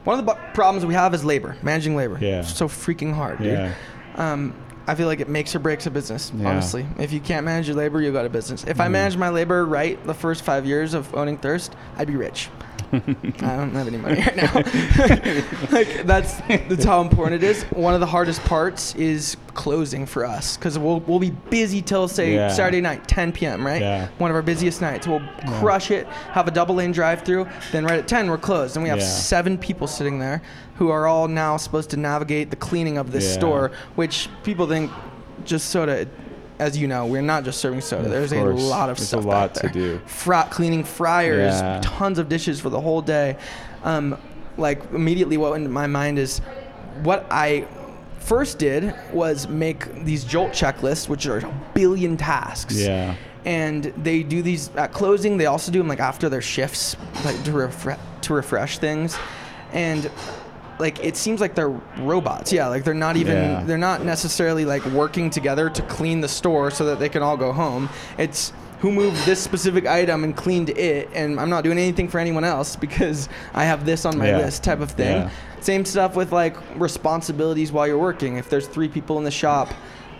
[0.04, 2.18] one of the bu- problems we have is labor, managing labor.
[2.20, 2.40] Yeah.
[2.40, 3.52] It's so freaking hard, dude.
[3.52, 3.74] Yeah.
[4.16, 4.54] Um,
[4.86, 6.32] I feel like it makes or breaks a business.
[6.34, 6.48] Yeah.
[6.48, 8.64] Honestly, if you can't manage your labor, you got a business.
[8.64, 8.92] If I Mhm.
[8.92, 12.48] managed my labor right the first five years of owning Thirst, I'd be rich.
[13.42, 14.52] I don't have any money right now.
[15.70, 16.34] like that's
[16.68, 17.62] that's how important it is.
[17.64, 22.06] One of the hardest parts is closing for us because we'll we'll be busy till
[22.06, 22.48] say Yeah.
[22.48, 23.66] Saturday night, 10 p.m.
[23.66, 23.80] Right?
[23.80, 24.08] Yeah.
[24.18, 25.06] One of our busiest nights.
[25.06, 25.22] We'll
[25.58, 27.46] crush it, have a double lane drive through.
[27.70, 29.04] Then right at 10 we're closed, and we have Yeah.
[29.06, 30.42] seven people sitting there
[30.76, 33.38] who are all now supposed to navigate the cleaning of this Yeah.
[33.38, 34.90] store, which people think
[35.44, 36.06] just soda.
[36.62, 38.04] As you know, we're not just serving soda.
[38.04, 40.00] Of There's a lot of There's a stuff lot back to do.
[40.06, 41.80] Fra- cleaning fryers, Yeah.
[41.82, 43.36] tons of dishes for the whole day.
[43.82, 44.16] Um,
[44.56, 46.38] like immediately, what went into my mind is
[47.02, 47.66] what I
[48.20, 52.76] first did was make these Jolt checklists, which are a billion tasks.
[52.78, 53.16] Yeah.
[53.44, 55.36] And they do these at closing.
[55.38, 59.18] They also do them like after their shifts, like to refresh to refresh things.
[59.72, 60.08] And
[60.78, 62.52] like it seems like they're robots.
[62.52, 63.62] Yeah, like they're not even Yeah.
[63.64, 67.36] they're not necessarily like working together to clean the store so that they can all
[67.36, 67.88] go home.
[68.18, 72.18] It's who moved this specific item and cleaned it and I'm not doing anything for
[72.18, 74.38] anyone else because I have this on my Yeah.
[74.38, 75.22] list type of thing.
[75.22, 75.30] Yeah.
[75.60, 78.36] Same stuff with like responsibilities while you're working.
[78.38, 79.68] If there's 3 people in the shop,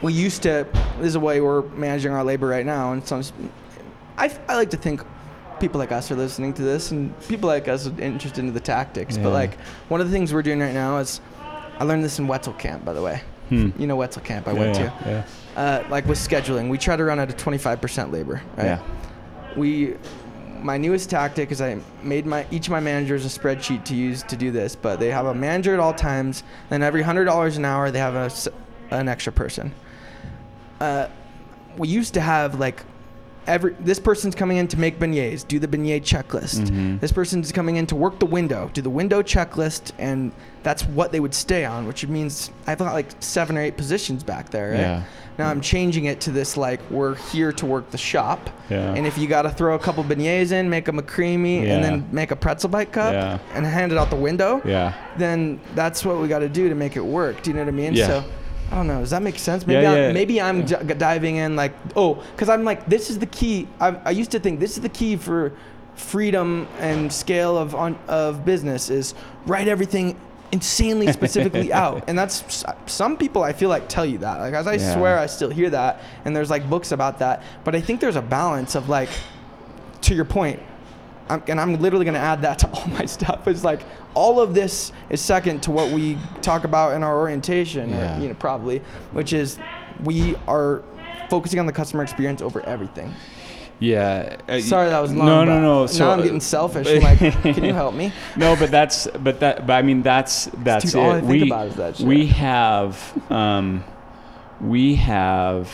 [0.00, 0.66] we used to
[0.98, 3.22] this is the way we're managing our labor right now and some
[4.18, 5.02] I, I like to think
[5.62, 8.60] people like us are listening to this and people like us are interested in the
[8.60, 9.16] tactics.
[9.16, 11.20] But like one of the things we're doing right now is
[11.78, 13.22] I learned this in Wetzel Camp, by the way.
[13.48, 13.70] Hmm.
[13.78, 15.26] You know Wetzel Camp I yeah, went yeah, to.
[15.56, 15.62] Yeah.
[15.62, 18.42] Uh, like with scheduling, we try to run at a 25% labor.
[18.56, 18.64] Right?
[18.64, 18.82] Yeah.
[19.56, 19.94] We,
[20.58, 24.24] my newest tactic is I made my each of my managers a spreadsheet to use
[24.24, 24.74] to do this.
[24.74, 26.42] But they have a manager at all times.
[26.70, 28.52] and every hundred dollars an hour, they have a
[28.90, 29.72] an extra person.
[30.80, 31.06] Uh,
[31.76, 32.82] we used to have like
[33.46, 36.68] every this person's coming in to make beignets, do the beignet checklist.
[36.68, 37.00] Mhm.
[37.00, 41.10] This person's coming in to work the window, do the window checklist, and that's what
[41.12, 44.70] they would stay on, which means I've got like seven or eight positions back there.
[44.72, 44.80] Right?
[44.80, 45.02] Yeah.
[45.38, 48.92] Now I'm changing it to this like we're here to work the shop, Yeah.
[48.94, 51.82] and if you got to throw a couple beignets in, make them a creamy, and
[51.82, 53.38] then make a pretzel bite cup Yeah.
[53.54, 54.92] and hand it out the window, Yeah.
[55.16, 57.42] then that's what we got to do to make it work.
[57.42, 57.94] Do you know what I mean?
[57.94, 58.06] Yeah.
[58.08, 58.24] So
[58.72, 59.00] I don't know.
[59.00, 59.66] Does that make sense?
[59.66, 63.18] Maybe Yeah, I'm, maybe I'm d- diving in like oh, because I'm like this is
[63.18, 63.68] the key.
[63.78, 65.52] I, I used to think this is the key for
[65.94, 69.14] freedom and scale of on of business is
[69.46, 70.18] write everything
[70.50, 74.66] insanely specifically out and that's some people i feel like tell you that like as
[74.66, 74.94] i Yeah.
[74.94, 78.16] swear i still hear that and there's like books about that but i think there's
[78.16, 79.10] a balance of like
[80.00, 80.60] to your point,
[81.28, 83.46] I'm, and I'm literally going to add that to all my stuff.
[83.48, 83.82] It's like
[84.14, 88.18] all of this is second to what we talk about in our orientation, Yeah.
[88.18, 88.78] or, you know, probably,
[89.12, 89.58] which is
[90.04, 90.82] we are
[91.30, 93.14] focusing on the customer experience over everything.
[93.78, 94.36] Yeah.
[94.48, 95.26] uh, Sorry, that was long.
[95.26, 95.86] No, no, no.
[95.86, 96.86] So now I'm getting selfish.
[96.86, 98.12] I'm like, can you help me?
[98.36, 100.98] no, but that's but that but I mean that's that's Dude, it.
[100.98, 103.82] all I think we about is that we have um,
[104.60, 105.68] we have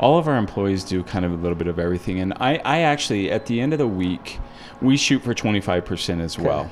[0.00, 2.78] all of our employees do kind of a little bit of everything, and I I
[2.80, 4.40] actually at the end of the week
[4.80, 6.46] we shoot for twenty five percent as Okay.
[6.46, 6.70] well.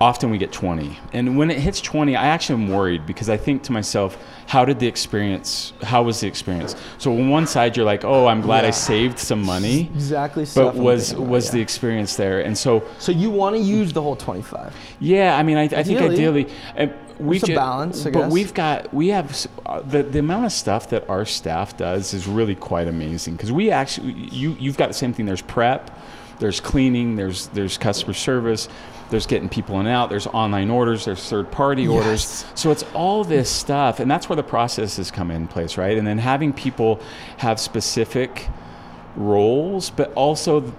[0.00, 0.96] Often we get 20.
[1.12, 4.64] And when it hits 20, I actually am worried because I think to myself, how
[4.64, 6.76] did the experience, how was the experience?
[6.98, 9.90] So on one side, you're like, oh, I'm glad I saved some money.
[9.92, 10.46] Exactly.
[10.54, 11.52] But was about, was yeah.
[11.54, 12.42] the experience there?
[12.42, 14.72] And so so you want to use the whole 25?
[15.00, 16.46] yeah, I mean, I, I think Ideally.
[16.76, 16.86] uh,
[17.18, 18.32] we a ju- balance, I but guess.
[18.32, 22.28] we've got we have uh, the the amount of stuff that our staff does is
[22.28, 25.26] really quite amazing because we actually you you've got the same thing.
[25.26, 25.90] There's prep,
[26.38, 28.68] there's cleaning, there's there's customer service,
[29.10, 31.90] there's getting people in and out, there's online orders, there's third party Yes.
[31.90, 32.44] orders.
[32.54, 35.96] So it's all this stuff, and that's where the processes come in place, right?
[35.98, 37.00] And then having people
[37.38, 38.48] have specific
[39.16, 40.72] roles, but also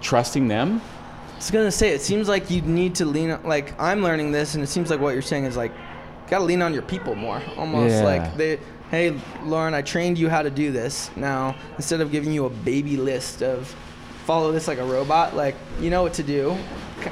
[0.00, 0.80] trusting them.
[1.32, 3.30] I was gonna say, it seems like you need to lean.
[3.30, 5.72] on- Like I'm learning this, and it seems like what you're saying is like,
[6.28, 7.40] gotta lean on your people more.
[7.56, 8.04] Almost Yeah.
[8.04, 8.58] like they,
[8.90, 11.10] hey, Lorin, I trained you how to do this.
[11.16, 13.74] Now instead of giving you a baby list of,
[14.26, 16.56] follow this like a robot, like you know what to do,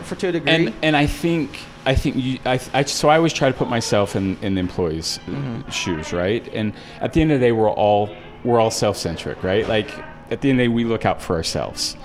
[0.02, 0.52] for to a degree.
[0.52, 3.68] and and I think I think you, I, I so I always try to put
[3.68, 5.70] myself in in the employees' Mm-hmm.
[5.70, 6.46] shoes, right?
[6.52, 8.10] And at the end of the day, we're all
[8.44, 9.66] we're all self centric, right?
[9.68, 9.90] Like
[10.30, 11.96] at the end of the day, we look out for ourselves.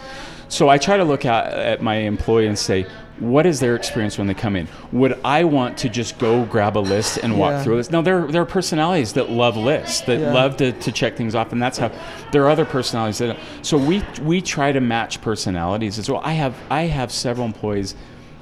[0.47, 2.85] So I try to look at, at my employee and say,
[3.19, 4.67] what is their experience when they come in?
[4.91, 7.63] Would I want to just go grab a list and walk Yeah.
[7.63, 7.87] through this?
[7.87, 7.91] list?
[7.91, 10.33] No, there, there are personalities that love lists, that Yeah.
[10.33, 11.91] love to, to check things off, and that's how
[12.31, 13.37] there are other personalities that.
[13.61, 16.21] So we we try to match personalities as well.
[16.23, 17.95] I have I have several employees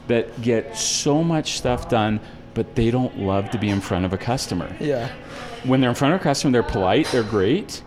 [0.08, 2.20] that get so much stuff done,
[2.54, 4.70] but they don't love to be in front of a customer.
[4.80, 5.10] yeah,
[5.66, 7.84] When they're in front of a customer, they're polite, they're great,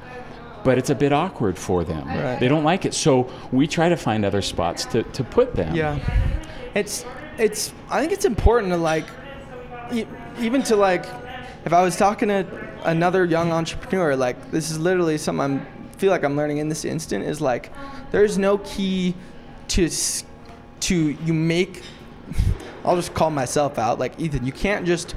[0.62, 2.06] but it's a bit awkward for them.
[2.06, 2.38] Right.
[2.38, 2.92] They don't like it.
[2.92, 5.74] So we try to find other spots to, to put them.
[5.74, 5.98] yeah.
[6.74, 7.04] It's
[7.38, 7.72] it's.
[7.88, 9.06] I think it's important to like,
[9.92, 10.06] e-
[10.38, 11.04] even to like,
[11.64, 12.46] if I was talking to
[12.84, 15.66] another young entrepreneur, like this is literally something I'm
[15.98, 17.70] feel like I'm learning in this instant is like,
[18.10, 19.14] there's no key
[19.68, 19.88] to
[20.80, 21.82] to you make
[22.84, 25.14] I'll just call myself out like Ethan you can't just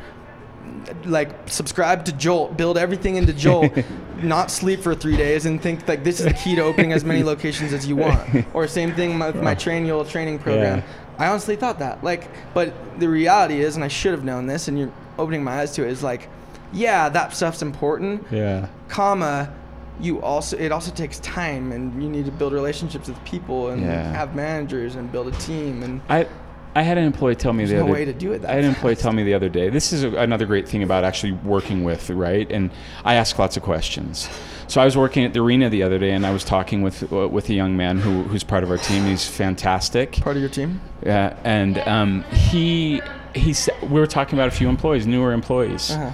[1.05, 3.71] like subscribe to Jolt build everything into Jolt
[4.21, 7.05] not sleep for 3 days and think like this is the key to opening as
[7.05, 10.83] many locations as you want or same thing with my train your training program Yeah.
[11.19, 14.67] I honestly thought that like but the reality is and I should have known this
[14.67, 16.27] and you're opening my eyes to it is like
[16.73, 18.67] yeah that stuff's important Yeah.
[18.87, 19.53] comma
[20.01, 23.81] you also it also takes time and you need to build relationships with people and
[23.83, 24.11] Yeah.
[24.13, 26.27] have managers and build a team and I
[26.75, 28.49] I had an employee tell me There's the no other way to do it that
[28.51, 29.69] I had an employee tell me the other day.
[29.69, 32.71] This is a, another great thing about actually working with right, and
[33.05, 34.27] I ask lots of questions.
[34.67, 37.11] So I was working at the arena the other day, and I was talking with
[37.13, 39.05] uh, with a young man who who's part of our team.
[39.05, 40.13] He's fantastic.
[40.13, 43.01] part of your team Yeah, and um, he
[43.35, 45.91] he said we were talking about a few employees, newer employees.
[45.91, 46.11] uh-huh.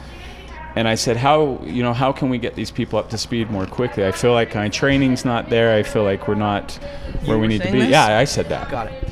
[0.75, 3.49] And I said, how you know how can we get these people up to speed
[3.49, 4.05] more quickly?
[4.05, 5.75] I feel like my training's not there.
[5.75, 6.73] I feel like we're not
[7.25, 7.79] where You we need to be.
[7.79, 7.89] this?
[7.89, 8.69] Yeah, I said that.
[8.69, 9.08] got it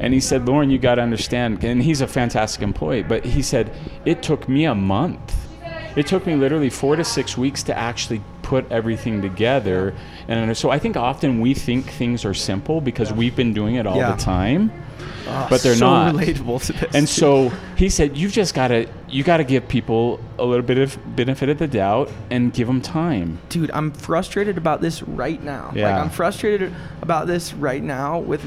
[0.00, 1.62] And he said, Lorin, you got to understand.
[1.62, 3.70] And he's a fantastic employee, but he said
[4.04, 5.36] it took me a month.
[5.96, 9.92] It took me literally four to six weeks to actually put everything together.
[10.28, 13.86] And so I think often we think things are simple because we've been doing it
[13.86, 14.12] all Yeah.
[14.12, 14.72] the time.
[15.28, 16.14] Oh, But they're so not.
[16.14, 17.08] relatable to this And dude.
[17.08, 20.78] so he said, you've just got to you got to give people a little bit
[20.78, 23.38] of benefit of the doubt and give them time.
[23.48, 26.00] dude i'm frustrated about this right now like Yeah.
[26.00, 28.40] i'm frustrated about this right now with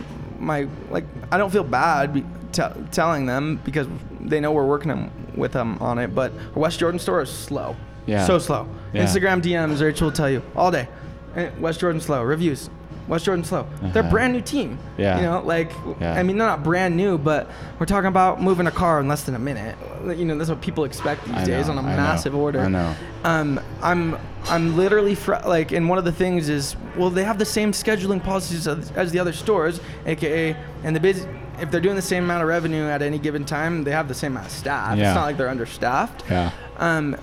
[0.44, 3.88] my like i don't feel bad be, t- telling them because
[4.20, 7.76] they know we're working with them on it but our west jordan store is slow.
[8.06, 8.26] Yeah.
[8.26, 8.68] so slow.
[8.94, 9.06] Yeah.
[9.06, 10.88] instagram dms rachel will tell you all day.
[11.36, 12.22] Eh, west jordan slow.
[12.22, 12.70] Reviews
[13.08, 14.10] west jordan slow they're a Uh-huh.
[14.12, 15.18] brand new team Yeah.
[15.18, 16.14] you know like Yeah.
[16.14, 19.24] i mean they're not brand new but we're talking about moving a car in less
[19.24, 19.76] than a minute
[20.18, 22.36] you know that's what people expect these I days know, on a I know, massive
[22.36, 22.96] order I know.
[23.24, 24.18] um, I'm
[24.50, 27.72] I'm literally fr- like, and one of the things is, well, they have the same
[27.72, 31.26] scheduling policies as, as the other stores, aka, and the biz.
[31.62, 34.14] If they're doing the same amount of revenue at any given time, they have the
[34.14, 34.98] same amount of staff.
[34.98, 35.12] Yeah.
[35.12, 36.26] It's not like they're understaffed.
[36.30, 36.52] Yeah.
[36.76, 37.16] Um,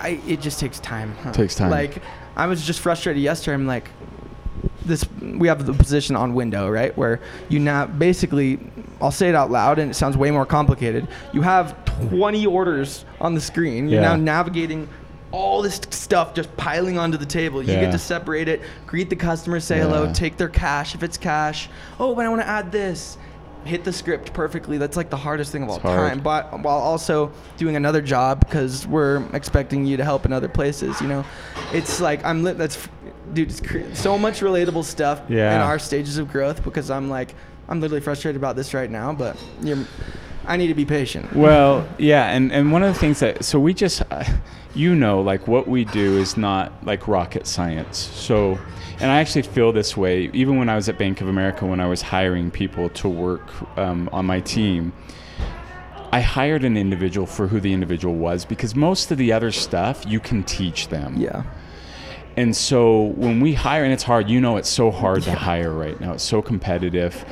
[0.00, 1.12] I, it just takes time.
[1.22, 1.32] huh?
[1.32, 1.70] Takes time.
[1.70, 2.00] Like,
[2.36, 3.54] I was just frustrated yesterday.
[3.54, 3.90] I'm like,
[4.86, 5.04] this.
[5.20, 8.58] We have the position on window, right, where you now basically,
[9.00, 11.08] I'll say it out loud, and it sounds way more complicated.
[11.32, 11.74] You have
[12.08, 13.88] 20 orders on the screen.
[13.88, 14.08] You're Yeah.
[14.10, 14.88] now navigating
[15.32, 17.62] all this stuff just piling onto the table.
[17.62, 17.80] You Yeah.
[17.82, 21.68] get to separate it, greet the customer, say hello, take their cash if it's cash.
[22.00, 23.18] Oh, but I want to add this.
[23.64, 24.78] Hit the script perfectly.
[24.78, 26.08] That's like the hardest thing of all hard.
[26.12, 26.20] time.
[26.20, 31.00] But while also doing another job because we're expecting you to help in other places,
[31.00, 31.24] you know,
[31.72, 32.56] it's like I'm lit.
[32.58, 32.78] That's
[33.32, 35.54] dude, so much relatable stuff Yeah.
[35.54, 37.34] in our stages of growth because I'm like
[37.68, 39.36] I'm literally frustrated about this right now, but
[40.46, 41.34] I need to be patient.
[41.34, 44.24] Well, yeah, and, and one of the things that so we just, uh,
[44.74, 47.98] you know, like what we do is not like rocket science.
[47.98, 48.56] So,
[49.00, 51.80] and I actually feel this way even when I was at Bank of America when
[51.80, 54.92] I was hiring people to work um, on my team.
[56.12, 60.04] I hired an individual for who the individual was because most of the other stuff
[60.06, 61.16] you can teach them.
[61.18, 61.42] Yeah.
[62.36, 65.72] And so when we hire, and it's hard, you know, it's so hard to hire
[65.72, 66.12] right now.
[66.12, 67.24] It's so competitive.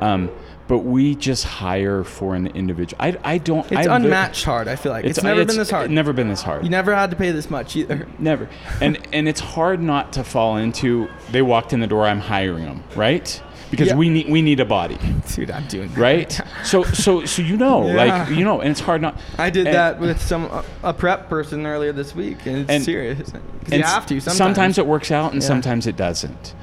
[0.00, 0.30] Um,
[0.68, 3.02] but we just hire for an individual.
[3.02, 3.64] I, I don't.
[3.72, 4.68] It's I, unmatched hard.
[4.68, 5.90] I feel like it's, never been this hard.
[5.90, 6.62] Never been this hard.
[6.62, 8.06] you never had to pay this much either.
[8.18, 8.50] Never.
[8.80, 11.08] And and it's hard not to fall into.
[11.30, 12.04] They walked in the door.
[12.04, 13.42] I'm hiring them, right?
[13.70, 13.96] Because Yeah.
[13.96, 14.98] we need we need a body,
[15.34, 15.98] Dude, I'm doing that.
[16.00, 16.40] right?
[16.64, 17.94] so so so you know, Yeah.
[18.04, 19.18] like you know, and it's hard not.
[19.38, 22.70] I did and- that with some a, a prep person earlier this week, and it's
[22.70, 23.18] And- serious.
[23.30, 23.32] 'Cause
[23.72, 24.38] and you have to sometimes.
[24.38, 25.46] Sometimes it works out, and Yeah.
[25.48, 26.54] sometimes it doesn't.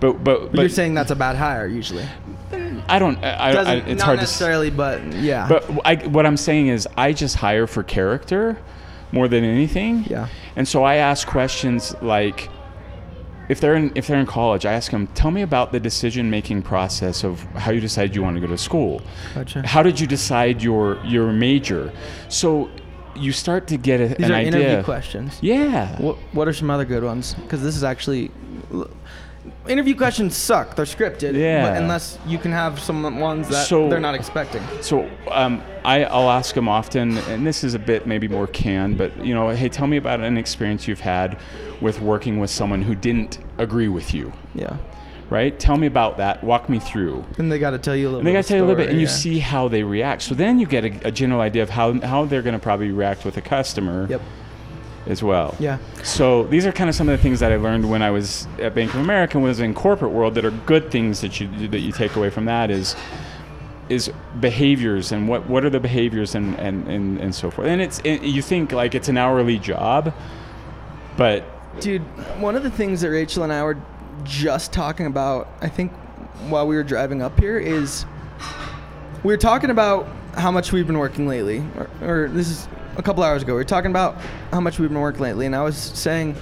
[0.00, 2.04] But but But, you're saying that's a bad hire usually.
[2.88, 3.18] I don't.
[3.24, 4.22] I, I, I, it's not hard to.
[4.22, 5.46] s- necessarily, but yeah.
[5.48, 8.58] But I, what I'm saying is, I just hire for character
[9.10, 10.04] more than anything.
[10.08, 10.26] Yeah.
[10.54, 12.48] And so I ask questions like,
[13.48, 16.30] if they're in if they're in college, I ask them, tell me about the decision
[16.30, 19.02] making process of how you decided you want to go to school.
[19.34, 19.66] Gotcha.
[19.66, 21.92] How did you decide your your major?
[22.28, 22.70] So
[23.16, 24.48] you start to get a, These an are idea.
[24.48, 25.38] interview questions.
[25.40, 26.00] Yeah.
[26.00, 27.34] What What are some other good ones?
[27.34, 28.30] Because this is actually.
[29.68, 30.74] Interview questions suck.
[30.76, 31.34] They're scripted.
[31.34, 31.74] Yeah.
[31.76, 34.62] Unless you can have some ones that So- they're not expecting.
[34.80, 38.96] So um, I, I'll ask them often, and this is a bit maybe more canned,
[38.98, 41.38] but you know, hey, tell me about an experience you've had
[41.80, 44.76] with working with someone who didn't agree with you, Yeah.
[45.28, 45.58] right?
[45.58, 46.42] Tell me about that.
[46.42, 47.24] Walk me through.
[47.38, 48.18] And they got to tell you a little.
[48.20, 49.82] And they bit got to tell you a little bit, and you see how they
[49.82, 50.22] react.
[50.22, 52.90] So then you get a, a general idea of how, how they're going to probably
[52.92, 54.22] react with a customer Yep.
[55.06, 55.54] As well.
[55.58, 55.78] Yeah.
[56.02, 58.46] So these are kind of some of the things that I learned when I was
[58.58, 61.68] at Bank of America, and was in corporate world, that are good things that you
[61.68, 62.96] that you take away from that is
[63.88, 67.68] is behaviors and what what are the behaviors and and and, and so forth.
[67.68, 70.14] And it's it, you think like it's an hourly job,
[71.16, 71.44] but
[71.80, 72.02] Dude,
[72.40, 73.76] one of the things that Rachel and I were
[74.22, 75.92] just talking about, I think
[76.48, 78.06] while we were driving up here is
[79.24, 83.02] we were talking about how much we've been working lately, or, or this is a
[83.02, 83.52] couple hours ago.
[83.54, 84.16] We were talking about
[84.52, 86.36] how much we've been working lately, and I was saying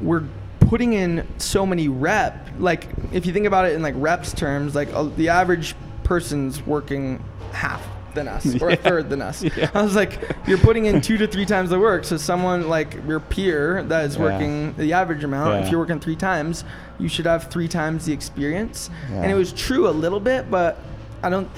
[0.00, 0.24] we're
[0.60, 2.48] putting in so many rep.
[2.58, 5.74] Like if you think about it in like reps terms, like uh, the average
[6.04, 7.22] person's working
[7.52, 9.42] half than us or a third than us.
[9.42, 9.70] Yeah.
[9.74, 12.04] I was like, you're putting in two to three times the work.
[12.04, 14.22] So someone like your peer that is Yeah.
[14.22, 16.64] working the average amount, if you're working three times,
[16.98, 18.90] you should have three times the experience.
[19.10, 20.78] And it was true a little bit, but
[21.22, 21.48] I don't.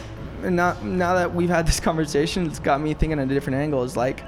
[0.45, 3.59] And now, now that we've had this conversation, it's got me thinking at a different
[3.59, 3.82] angle.
[3.82, 4.22] Is like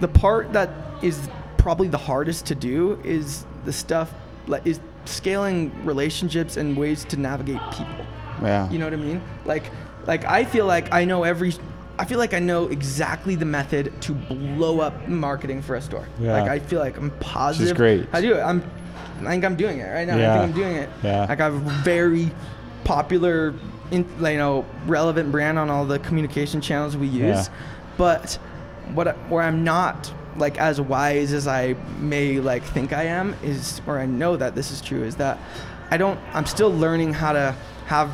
[0.00, 0.70] the part that
[1.02, 1.28] is
[1.58, 4.12] probably the hardest to do is the stuff
[4.46, 8.06] like is scaling relationships and ways to navigate people.
[8.42, 8.70] Yeah.
[8.70, 9.22] You know what I mean?
[9.44, 9.70] Like,
[10.06, 11.54] like I feel like I know every.
[11.96, 16.08] I feel like I know exactly the method to blow up marketing for a store.
[16.18, 16.32] Yeah.
[16.32, 17.76] Like I feel like I'm positive.
[17.76, 18.08] great.
[18.12, 18.40] I do it.
[18.40, 18.62] I'm.
[19.20, 20.16] I think I'm doing it right now.
[20.16, 20.34] Yeah.
[20.34, 20.90] I think I'm doing it.
[21.02, 21.26] Yeah.
[21.26, 22.32] Like I have a very
[22.82, 23.54] popular,
[23.90, 27.22] in, you know, relevant brand on all the communication channels we use.
[27.22, 27.46] Yeah.
[27.96, 28.34] But
[28.92, 33.80] what where I'm not like as wise as I may like think I am is,
[33.86, 35.38] or I know that this is true, is that
[35.90, 36.18] I don't.
[36.32, 37.54] I'm still learning how to
[37.86, 38.10] have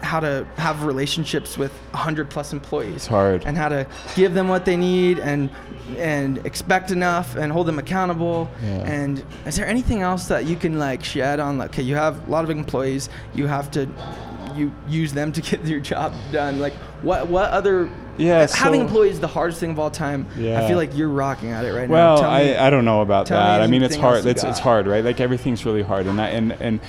[0.00, 3.42] how to have relationships with 100 plus employees It's hard.
[3.44, 3.84] and how to
[4.14, 5.50] give them what they need and
[5.96, 8.68] and expect enough and hold them accountable Yeah.
[8.86, 12.28] and is there anything else that you can like shed on like okay you have
[12.28, 13.88] a lot of employees you have to
[14.56, 18.86] you use them to get your job done like what what other Yeah, having so-
[18.86, 20.62] employees is the hardest thing of all time Yeah.
[20.62, 23.26] i feel like you're rocking at it right now Well, I, I don't know about
[23.26, 23.60] me that.
[23.60, 24.26] I mean, it's hard.
[24.26, 25.04] It's it's hard, right?
[25.04, 26.80] Like everything's really hard, and that, and and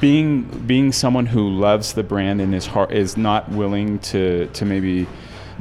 [0.00, 4.64] being being someone who loves the brand and is hard, is not willing to to
[4.64, 5.06] maybe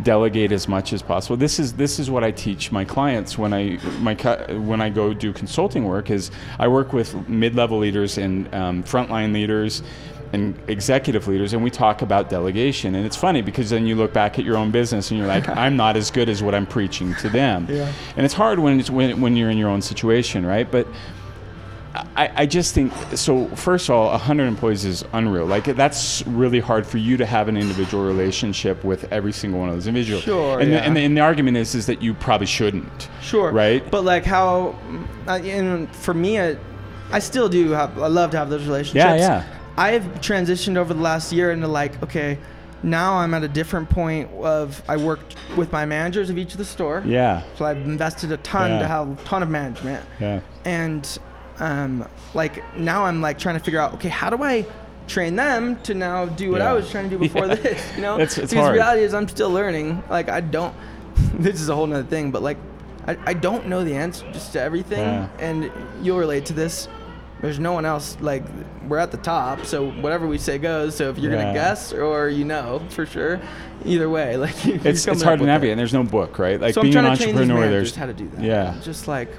[0.02, 1.38] delegate as much as possible.
[1.38, 4.16] This is this is what I teach my clients when I my
[4.58, 6.10] when I go do consulting work.
[6.10, 9.84] Is I work with mid level leaders and um, frontline leaders.
[10.34, 12.96] And executive leaders, and we talk about delegation.
[12.96, 15.48] And it's funny because then you look back at your own business and you're like,
[15.64, 17.68] I'm not as good as what I'm preaching to them.
[17.70, 17.92] Yeah.
[18.18, 20.70] And it's hard when it's when, when you're in your own situation, right?
[20.70, 20.88] But
[22.16, 23.48] I, I just think so.
[23.50, 25.46] First of all, 100 employees is unreal.
[25.46, 29.70] Like that's really hard for you to have an individual relationship with every single one
[29.70, 30.24] of those individuals.
[30.24, 30.80] Sure, And, yeah.
[30.80, 33.10] the, and, the, and the argument is is that you probably shouldn't.
[33.22, 33.52] Sure.
[33.52, 33.90] Right.
[33.92, 34.76] But like how,
[35.28, 36.58] and for me, I,
[37.12, 38.00] I still do have.
[38.00, 38.96] I love to have those relationships.
[38.96, 39.53] Yeah, yeah.
[39.78, 42.38] I've transitioned over the last year into like, okay,
[42.84, 46.58] now I'm at a different point of I worked with my managers of each of
[46.58, 47.02] the store.
[47.06, 47.44] yeah.
[47.58, 48.80] So I've invested a ton Yeah.
[48.80, 50.06] to have a ton of management.
[50.20, 50.42] Yeah.
[50.66, 51.18] And
[51.60, 54.66] um, like now I'm like trying to figure out, okay, how do I
[55.08, 57.56] train them to now do what I was trying to do before Yeah.
[57.56, 57.96] this?
[57.96, 58.76] You know, It's- it's because hard.
[58.76, 60.04] reality is I'm still learning.
[60.10, 60.74] Like I don't.
[61.34, 62.58] this is a whole nother thing, but like
[63.08, 65.28] I, I don't know the answer just to everything, Yeah.
[65.40, 65.72] and
[66.02, 66.88] you'll relate to this.
[67.44, 68.16] There's no one else.
[68.22, 68.42] Like
[68.88, 70.96] we're at the top, so whatever we say goes.
[70.96, 71.42] So if you're Yeah.
[71.42, 73.42] gonna guess or you know for sure,
[73.84, 75.52] either way, like you- It's, it's hard to with it.
[75.52, 76.60] navigate, and there's no book, right?
[76.60, 78.42] Like So being an entrepreneur, there's just how to do that.
[78.42, 78.76] Yeah.
[78.82, 79.30] Just like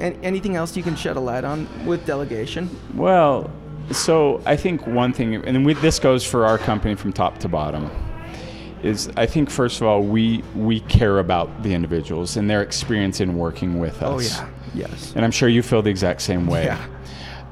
[0.00, 2.68] an- anything else you can shed a light on with delegation.
[2.94, 3.48] Well,
[3.92, 7.48] so I think one thing, and we, this goes for our company from top to
[7.48, 7.92] bottom,
[8.82, 13.20] is I think first of all we we care about the individuals and their experience
[13.20, 14.40] in working with oh, us.
[14.40, 14.48] Oh yeah.
[14.74, 15.12] Yes.
[15.14, 16.64] And I'm sure you feel the exact same way.
[16.64, 16.84] Yeah.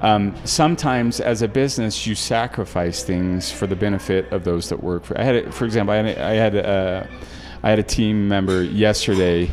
[0.01, 5.05] Um, sometimes, as a business, you sacrifice things for the benefit of those that work
[5.05, 5.19] for.
[5.21, 7.09] I had, a, for example, I had, a, I had a,
[7.65, 9.51] I had a team member yesterday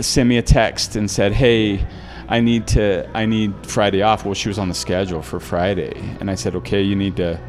[0.00, 1.86] send me a text and said, "Hey,
[2.28, 5.92] I need to, I need Friday off." Well, she was on the schedule for Friday,
[6.20, 7.40] and I said, "Okay, you need to."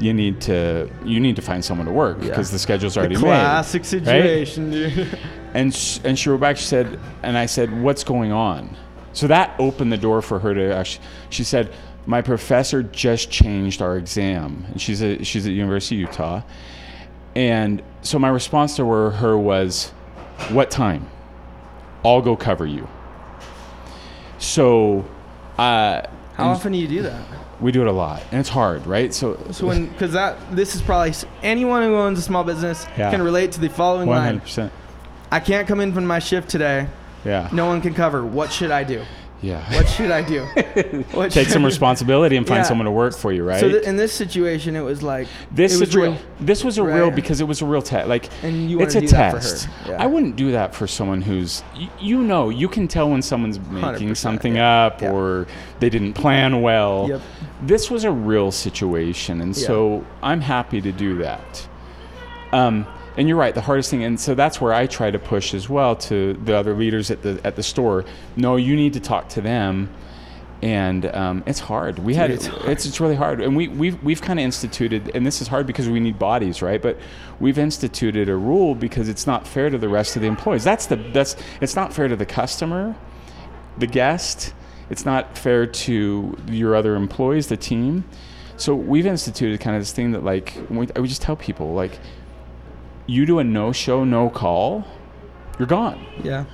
[0.00, 2.28] You need to you need to find someone to work Yeah.
[2.28, 4.06] because the schedule's already Classic made.
[4.06, 4.46] right?
[4.46, 5.18] situation, dude.
[5.54, 6.56] And sh- and she wrote back.
[6.56, 8.76] She said, and I said, "What's going on?"
[9.18, 11.04] So that opened the door for her to actually.
[11.30, 11.72] She said,
[12.06, 16.42] "My professor just changed our exam, and she's a she's at University of Utah."
[17.34, 19.90] And so my response to her, her was,
[20.50, 21.08] "What time?
[22.04, 22.86] I'll go cover you."
[24.38, 25.04] So,
[25.58, 26.02] uh,
[26.34, 27.20] How often do you do that?
[27.60, 29.12] we do it a lot, and it's hard, right?
[29.12, 31.12] So, So when, because that this is probably
[31.42, 33.10] anyone who owns a small business Yeah.
[33.10, 34.26] can relate to the following one line.
[34.26, 34.72] hundred percent,
[35.32, 36.86] I can't come in from my shift today.
[37.24, 38.24] Yeah, No one can cover.
[38.24, 39.02] What should I do?
[39.40, 39.62] yeah.
[39.72, 40.44] What should I do?
[41.30, 42.62] Take some responsibility and find Yeah.
[42.64, 43.60] someone to work for you, right?
[43.60, 46.16] So th- in this situation, it was like this it was real.
[46.40, 48.08] This was a real because it was a real test.
[48.08, 49.40] Like And you it's a do that for her.
[49.42, 49.68] test.
[49.86, 50.02] Yeah.
[50.02, 53.60] I wouldn't do that for someone who's y- you know you can tell when someone's
[53.60, 54.86] making something yeah.
[54.86, 55.46] up or
[55.78, 57.06] they didn't plan well.
[57.08, 57.20] Yep.
[57.62, 61.68] This was a real situation, and so I'm happy to do that.
[62.52, 62.86] Um,
[63.18, 63.54] and you're right.
[63.54, 66.56] The hardest thing, and so that's where I try to push as well to the
[66.56, 68.06] other leaders at the at the store.
[68.36, 69.90] No, you need to talk to them
[70.62, 71.98] and um, it's hard.
[71.98, 72.70] We had it's it's, hard.
[72.70, 75.88] it's really hard, and we we've we've kind of instituted, and this is hard because
[75.88, 76.82] we need bodies, right?
[76.82, 76.98] But
[77.38, 80.64] we've instituted a rule because it's not fair to the rest of the employees.
[80.64, 82.96] That's the that's it's not fair to the customer,
[83.76, 84.52] the guest.
[84.90, 88.04] It's not fair to your other employees, the team.
[88.56, 92.00] So we've instituted kind of this thing that like we, we just tell people like,
[93.08, 94.84] you do a no show, no call,
[95.58, 96.44] you're gone Yeah.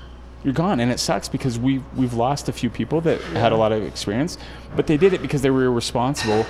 [0.43, 3.57] you're gone and it sucks because we we've lost a few people that had a
[3.57, 4.39] lot of experience
[4.77, 6.47] but they did it because they were irresponsible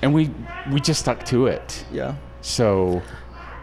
[0.00, 0.30] and we
[0.72, 2.14] we just stuck to it Yeah.
[2.40, 3.02] so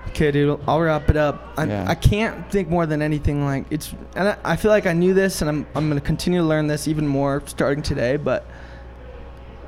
[0.09, 0.59] Okay, dude.
[0.67, 1.53] I'll wrap it up.
[1.55, 1.85] I, Yeah.
[1.87, 5.13] I can't think more than anything like it's, and I, I feel like I knew
[5.13, 8.17] this, and I'm I'm gonna continue to learn this even more starting today.
[8.17, 8.43] But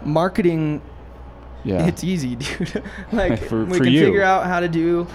[0.03, 0.81] marketing,
[1.63, 2.83] yeah it's easy, dude.
[3.11, 4.05] like For- we for can you.
[4.05, 5.05] figure out how to do.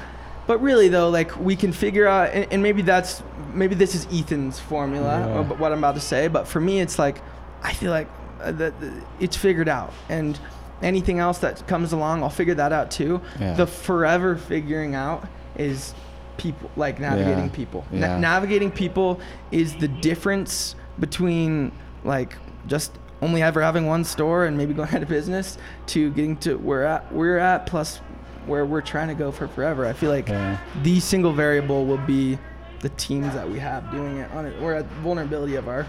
[0.47, 3.23] But really though, like we can figure out, and, and maybe that's
[3.53, 5.39] maybe this is Ethan's formula, Yeah.
[5.39, 6.29] or what I'm about to say.
[6.29, 7.21] But for me, it's like
[7.63, 8.09] I feel like
[8.41, 8.75] uh, that
[9.21, 10.39] it's figured out, and
[10.83, 13.21] anything else that comes along, I'll figure that out too.
[13.41, 13.55] Yeah.
[13.55, 15.27] The forever figuring out
[15.57, 15.95] is
[16.37, 17.51] people like navigating Yeah.
[17.51, 17.85] people.
[17.91, 19.19] Na- navigating people
[19.51, 21.73] is the difference between
[22.05, 22.37] like
[22.67, 22.93] just
[23.23, 26.85] only ever having one store and maybe going out of business to getting to where
[26.85, 28.01] at we're at plus
[28.47, 29.87] where we're trying to go for forever.
[29.87, 30.59] I feel like Yeah.
[30.83, 32.39] the single variable will be
[32.81, 34.61] the teams that we have doing it on it.
[34.61, 35.87] We're at vulnerability of our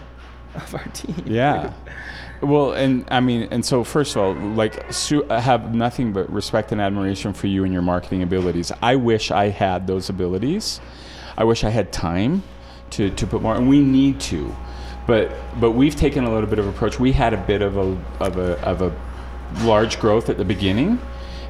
[0.56, 1.14] of our team.
[1.26, 1.72] yeah
[2.42, 6.32] well and i mean and so first of all like Sue, i have nothing but
[6.32, 10.80] respect and admiration for you and your marketing abilities i wish i had those abilities
[11.38, 12.42] i wish i had time
[12.92, 14.56] to, to put more and we need to
[15.06, 17.98] but but we've taken a little bit of approach we had a bit of a
[18.22, 18.96] of a of a
[19.64, 20.98] large growth at the beginning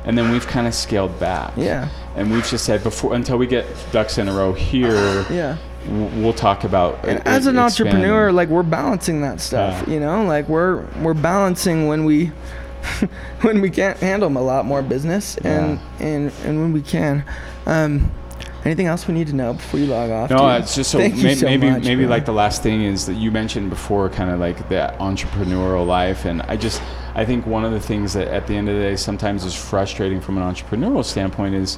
[0.08, 1.90] and then we've kind of scaled back Yeah.
[2.16, 5.58] and we've just said before until we get ducks in a row here Yeah.
[5.88, 7.94] we'll talk about And uh, as an expanding.
[7.96, 9.94] entrepreneur, like we're balancing that stuff, Yeah.
[9.94, 12.32] you know, like we're we're balancing when we
[13.42, 17.24] when we can't handle a lot more business and and and when we can.
[17.66, 18.10] Um,
[18.68, 20.30] anything else we need to know before you log off?
[20.30, 20.62] No, dude?
[20.62, 22.10] it's just so, may, so maybe much, maybe man.
[22.10, 26.26] like the last thing is that you mentioned before, kind of like that entrepreneurial life,
[26.26, 26.82] and I just
[27.16, 29.56] I think one of the things that at the end of the day sometimes is
[29.56, 31.78] frustrating from an entrepreneurial standpoint is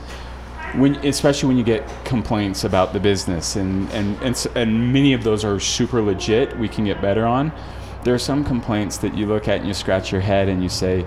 [0.75, 5.23] when especially when you get complaints about the business and and and, and many of
[5.23, 7.51] those are super legit we can get better on
[8.03, 10.69] there are some complaints that you look at and you scratch your head and you
[10.69, 11.05] say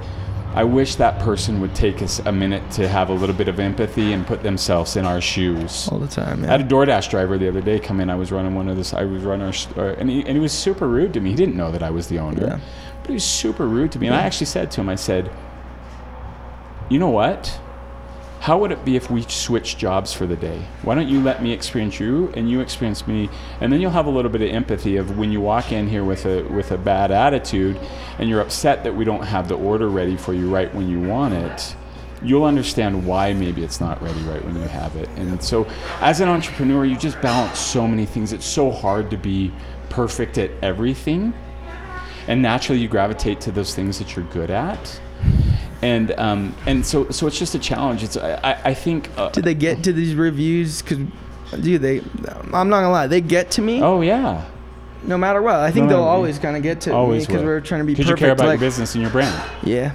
[0.55, 3.59] I wish that person would take us a minute to have a little bit of
[3.59, 5.89] empathy and put themselves in our shoes.
[5.91, 6.45] all the time.
[6.45, 8.11] I had a DoorDash driver the other day come in.
[8.11, 8.93] I was running one of this.
[8.93, 9.47] I was running,
[9.79, 11.31] our, and he, and he was super rude to me.
[11.31, 12.61] He didn't know that I was the owner, Yeah.
[13.01, 14.09] but he was super rude to me.
[14.09, 15.31] And I actually said to him, I said,
[16.91, 17.59] "You know what?
[18.43, 20.61] How would it be if we switched jobs for the day?
[20.83, 23.31] Why don't you let me experience you and you experience me,
[23.61, 26.03] and then you'll have a little bit of empathy of when you walk in here
[26.03, 27.79] with a with a bad attitude,
[28.19, 30.99] and you're upset that we don't have the order ready for you right when you
[31.01, 31.77] want it."
[32.21, 35.09] You'll understand why maybe it's not ready right when you have it.
[35.11, 35.69] And so,
[36.01, 38.33] as an entrepreneur, you just balance so many things.
[38.33, 39.53] It's so hard to be
[39.89, 41.33] perfect at everything
[42.29, 45.01] and naturally you gravitate to those things that you're good at
[45.83, 49.45] and um, and so so it's just a challenge it's i, I- think uh, Did
[49.45, 50.83] they get to these reviews?
[50.83, 50.99] Cause,
[51.61, 52.01] dude, they.
[52.53, 54.47] I'm not gonna lie, they get to me oh yeah
[55.05, 55.57] no matter what.
[55.57, 57.85] I think No they'll always kind of get to always me because we're trying to
[57.85, 59.93] be because you care about like, your business and your brand Yeah.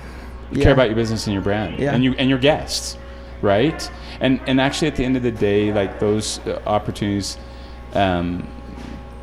[0.51, 0.63] you yeah.
[0.63, 1.93] care about your business and your brand Yeah.
[1.93, 2.97] and you and your guests
[3.41, 7.37] right and and actually at the end of the day like those uh, opportunities
[7.93, 8.47] um,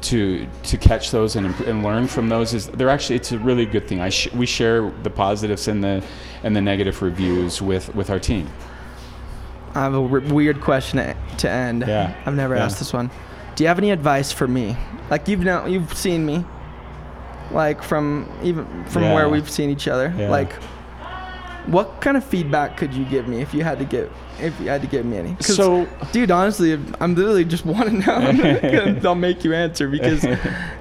[0.04, 3.66] to to catch those and, and learn from those is they're actually it's a really
[3.66, 6.02] good thing I sh- we share the positives and the
[6.42, 8.48] and the negative reviews with with our team
[9.74, 11.82] I have a weird question to, to end.
[11.84, 12.14] Yeah.
[12.24, 12.64] I've never Yeah.
[12.64, 13.10] asked this one.
[13.56, 14.76] Do you have any advice for me?
[15.10, 16.44] Like you've know you've seen me,
[17.50, 19.14] like from even from Yeah.
[19.14, 20.14] where we've seen each other.
[20.16, 20.28] Yeah.
[20.30, 20.52] Like,
[21.66, 24.68] what kind of feedback could you give me if you had to give if you
[24.68, 25.36] had to give me any?
[25.40, 29.00] So- dude, honestly, I'm literally just want to know.
[29.04, 30.24] I'll make you answer because,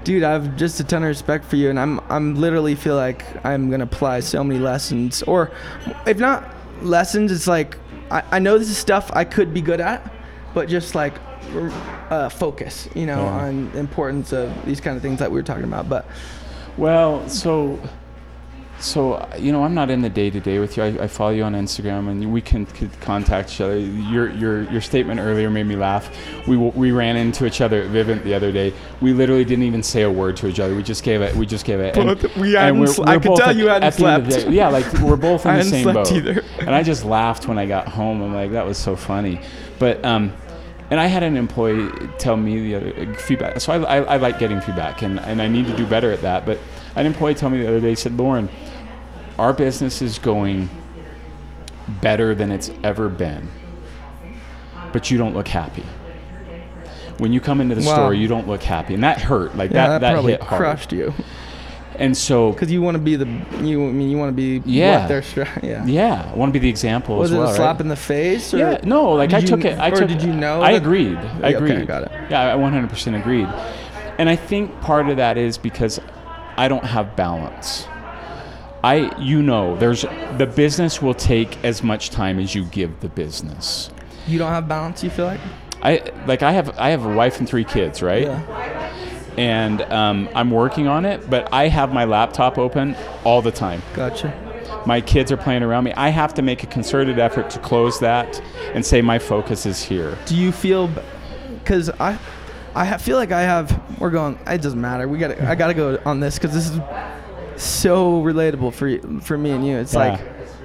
[0.03, 2.95] dude, I have just a ton of respect for you, and I'm I'm literally feel
[2.95, 5.51] like I'm gonna apply so many lessons, or
[6.05, 7.77] if not lessons, it's like
[8.11, 10.11] I, I know this is stuff I could be good at,
[10.53, 11.13] but just like
[12.09, 13.45] uh, focus, you know, Yeah.
[13.47, 15.87] on the importance of these kind of things that we were talking about.
[15.87, 16.07] But
[16.77, 17.79] Well, so,
[18.83, 20.83] so you know, I'm not in the day to day with you.
[20.83, 23.77] I, I follow you on Instagram, and we can, could contact each other.
[23.79, 26.09] Your your your statement earlier made me laugh.
[26.47, 28.73] We we ran into each other at Vivint the other day.
[29.01, 30.75] We literally didn't even say a word to each other.
[30.75, 31.33] We just gave it.
[31.35, 31.95] We just gave it.
[31.97, 34.17] and- Both- we and we're- sl- we're I could tell you hadn't at the end
[34.23, 34.49] of the slept.
[34.49, 36.11] day- Yeah, like we're both in the same slept boat.
[36.11, 36.43] either.
[36.59, 38.21] and I just laughed when I got home.
[38.21, 39.39] I'm like, that was so funny.
[39.79, 40.33] But um,
[40.91, 43.59] and I had an employee tell me the other feedback.
[43.61, 46.21] So I, I, I like getting feedback, and, and I need to do better at
[46.21, 46.45] that.
[46.45, 46.59] But
[46.95, 47.89] an employee told me the other day.
[47.89, 48.49] He said, "Lorin,
[49.39, 50.69] our business is going
[52.01, 53.47] better than it's ever been,
[54.91, 55.83] but you don't look happy."
[57.19, 57.93] When you come into the Wow.
[57.93, 59.55] store, you don't look happy, and that hurt.
[59.55, 60.59] Like Yeah, that, that, that, probably hit hard.
[60.61, 61.13] crushed you
[61.99, 63.27] And so, because you want to be the
[63.61, 63.87] you.
[63.87, 65.05] I mean, you want to be Yeah.
[65.05, 65.23] they're
[65.61, 65.85] yeah.
[65.85, 67.51] yeah, I want to be the example Was as it well.
[67.51, 67.81] a slap right?
[67.81, 68.51] in the face?
[68.51, 69.77] Or Yeah, no, like I you- took it.
[69.77, 70.61] I or took, did you know?
[70.63, 71.17] I agreed.
[71.17, 71.87] I Yeah, okay, agreed.
[71.87, 72.11] got it.
[72.31, 73.47] Yeah, I 100% agreed.
[74.17, 76.01] And I think part of that is because
[76.57, 77.87] I don't have balance.
[78.83, 83.07] I, you know, there's the business will take as much time as you give the
[83.07, 83.89] business.
[84.27, 85.03] You don't have balance.
[85.03, 85.39] You feel like?
[85.81, 88.23] I like I have I have a wife and three kids, right?
[88.23, 88.89] Yeah.
[89.37, 93.81] And um, I'm working on it, but I have my laptop open all the time.
[93.93, 94.39] Gotcha.
[94.85, 95.93] My kids are playing around me.
[95.93, 98.41] I have to make a concerted effort to close that
[98.73, 100.17] and say my focus is here.
[100.25, 100.89] Do you feel?
[101.59, 102.19] Because I,
[102.75, 103.81] I feel like I have.
[103.99, 104.37] We're going.
[104.45, 105.07] It doesn't matter.
[105.07, 105.39] We got.
[105.41, 106.79] I got to go on this because this is
[107.57, 109.77] so relatable for you, for me and you.
[109.77, 109.99] It's Yeah.
[109.99, 110.19] like,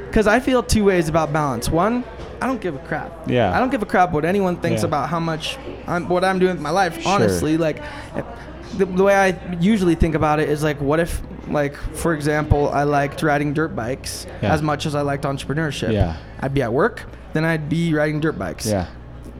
[0.06, 1.68] because I feel two ways about balance.
[1.70, 2.04] One,
[2.40, 3.12] I don't give a crap.
[3.28, 3.54] Yeah.
[3.54, 4.88] I don't give a crap what anyone thinks Yeah.
[4.88, 7.00] about how much I'm, what I'm doing with my life.
[7.02, 7.12] Sure.
[7.12, 7.82] Honestly, like.
[8.76, 12.68] The, the way I usually think about it is like, what if, like, for example,
[12.68, 14.52] I liked riding dirt bikes Yeah.
[14.52, 15.90] as much as I liked entrepreneurship.
[15.90, 16.16] Yeah.
[16.40, 18.84] I'd be at work, then I'd be riding dirt bikes Yeah.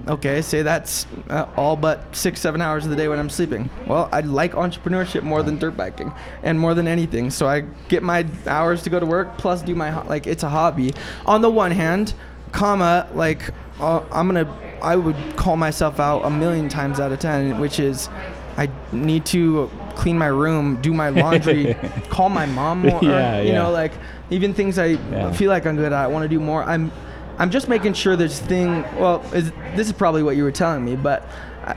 [0.08, 3.68] Okay, say that's uh, all but six, seven hours of the day when I'm sleeping.
[3.86, 7.30] Well, I like entrepreneurship more than dirt biking and more than anything.
[7.30, 10.42] So I get my hours to go to work plus do my, ho- like, it's
[10.42, 10.94] a hobby.
[11.26, 12.14] On the one hand,
[12.52, 13.50] comma, like,
[13.80, 14.52] uh, I'm gonna,
[14.82, 18.08] I would call myself out a million times out of 10, which is
[18.56, 21.74] I need to clean my room, do my laundry,
[22.08, 23.62] call my mom more, or, Yeah, you yeah.
[23.62, 23.92] know, like,
[24.30, 25.32] even things I Yeah.
[25.32, 26.64] feel like I'm good at, I want to do more.
[26.64, 26.90] I'm
[27.38, 28.82] I'm just making sure this thing.
[28.98, 31.24] Well, is, this is probably what you were telling me, but
[31.64, 31.76] I,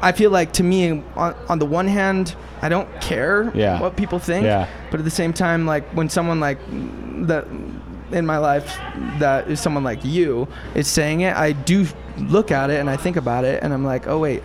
[0.00, 3.80] I feel like to me, on, on the one hand, I don't care Yeah.
[3.80, 4.68] what people think, Yeah.
[4.90, 6.58] but at the same time, like when someone like
[7.26, 7.46] that
[8.12, 8.78] in my life
[9.18, 11.86] that is someone like you is saying it, I do
[12.18, 14.42] look at it and I think about it, and I'm like, oh wait.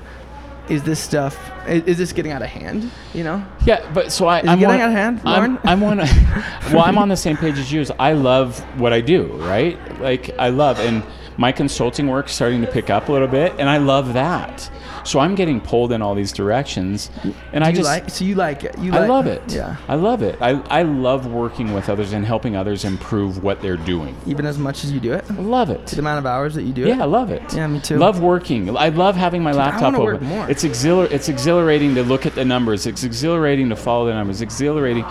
[0.70, 1.51] Is this stuff?
[1.68, 2.89] Is, is this getting out of hand?
[3.14, 3.45] You know?
[3.66, 5.59] Yeah, but so I, I'm getting out of hand, I'm, Lorin?
[5.64, 5.97] I'm one.
[6.74, 7.86] well, I'm on the same page as you.
[7.99, 9.78] I love what I do, right?
[9.99, 11.03] Like I love, and
[11.38, 14.69] my consulting work's starting to pick up a little bit, and I love that.
[15.03, 17.09] So I'm getting pulled in all these directions,
[17.53, 18.09] and Do I just like?
[18.11, 18.77] So you like it?
[18.77, 19.41] You I like, love it.
[19.51, 19.77] Yeah.
[19.88, 20.38] I love it.
[20.41, 24.15] I, I love working with others and helping others improve what they're doing.
[24.27, 25.25] Even as much as you do it.
[25.29, 25.88] I love it.
[25.88, 26.89] The amount of hours that you do it.
[26.89, 27.41] Yeah, I love it.
[27.53, 27.97] Yeah, me too.
[27.97, 28.75] Love working.
[28.77, 30.27] I love having my laptop wanna work open.
[30.27, 30.47] more.
[30.49, 32.86] It's exhilar- It's exhilarating to look at the numbers.
[32.86, 34.41] It's exhilarating to follow the numbers.
[34.41, 35.05] Exhilarating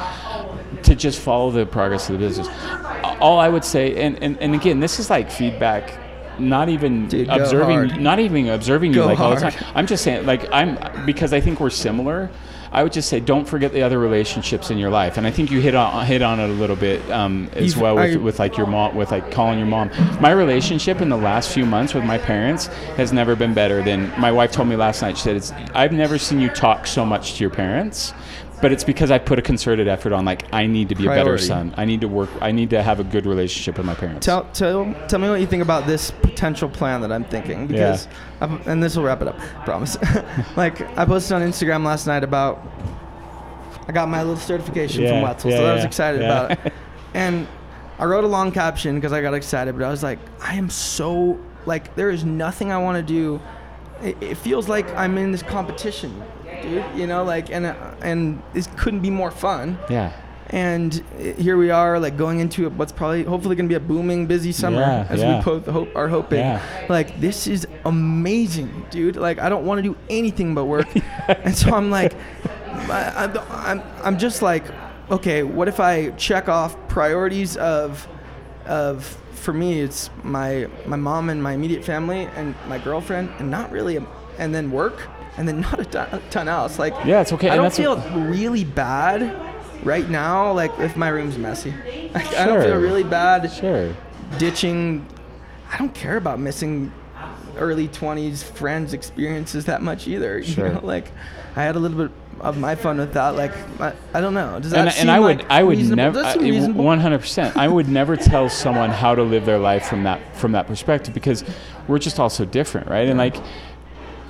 [0.84, 2.48] to just follow the progress of the business.
[3.20, 5.98] All I would say, and, and, and again, this is like feedback.
[6.38, 8.00] Not even Dude, observing, hard.
[8.00, 9.52] not even observing you Go like all the time.
[9.74, 12.30] I'm just saying, like I'm because I think we're similar.
[12.72, 15.50] I would just say, don't forget the other relationships in your life, and I think
[15.50, 18.16] you hit on hit on it a little bit um, as You've- well with, I-
[18.16, 19.90] with like your mom, with like calling your mom.
[20.20, 24.08] My relationship in the last few months with my parents has never been better than
[24.20, 25.16] my wife told me last night.
[25.16, 28.14] She said, it's, "I've never seen you talk so much to your parents."
[28.60, 31.08] But it's because I put a concerted effort on like I need to be a
[31.08, 31.74] better son.
[31.76, 32.30] I need to work.
[32.40, 34.26] I need to have a good relationship with my parents.
[34.26, 37.66] Tell, tell, tell me what you think about this potential plan that I'm thinking.
[37.66, 38.06] Because,
[38.40, 39.96] I've, and this will wrap it up, I promise.
[40.56, 42.66] like, I posted on Instagram last night about,
[43.88, 46.44] I got my little certification from Wetzel, yeah, so I was excited yeah.
[46.44, 46.72] about it.
[47.12, 47.48] And
[47.98, 50.70] I wrote a long caption because I got excited, but I was like, I am
[50.70, 53.40] so, like, there is nothing I want to do.
[54.00, 56.22] It, it feels like I'm in this competition,
[56.62, 60.12] dude, you know, like, and, uh, and this couldn't be more fun yeah.
[60.50, 60.94] and
[61.38, 64.52] here we are like going into what's probably hopefully going to be a booming busy
[64.52, 65.38] summer Yeah, as yeah.
[65.38, 66.60] we both hope are hoping Yeah.
[66.88, 70.88] like this is amazing dude like i don't want to do anything but work
[71.28, 72.14] and so i'm like
[72.90, 74.64] I, I'm, I'm just like
[75.10, 78.08] okay what if i check off priorities of
[78.66, 83.50] of for me it's my my mom and my immediate family and my girlfriend and
[83.50, 83.98] not really
[84.38, 85.08] and then work
[85.40, 87.48] and then not a ton, a ton else like Yeah, it's okay.
[87.48, 89.20] I and don't feel what- really bad
[89.84, 90.52] right now.
[90.52, 91.70] Like if my room's messy,
[92.14, 93.94] like, I don't feel really bad sure.
[94.38, 95.06] ditching.
[95.72, 96.92] I don't care about missing
[97.56, 100.38] early twenties friends' experiences that much either.
[100.38, 100.72] You Sure.
[100.74, 101.10] know, like
[101.56, 102.10] I had a little bit
[102.40, 103.30] of my fun with that.
[103.36, 104.58] Like I, I don't know.
[104.60, 106.84] Does that and, seem and I would I would never Does that seem reasonable?
[106.84, 107.56] one hundred percent.
[107.56, 111.14] I would never tell someone how to live their life from that from that perspective
[111.14, 111.44] because
[111.88, 113.08] we're just all so different, right?
[113.08, 113.36] And like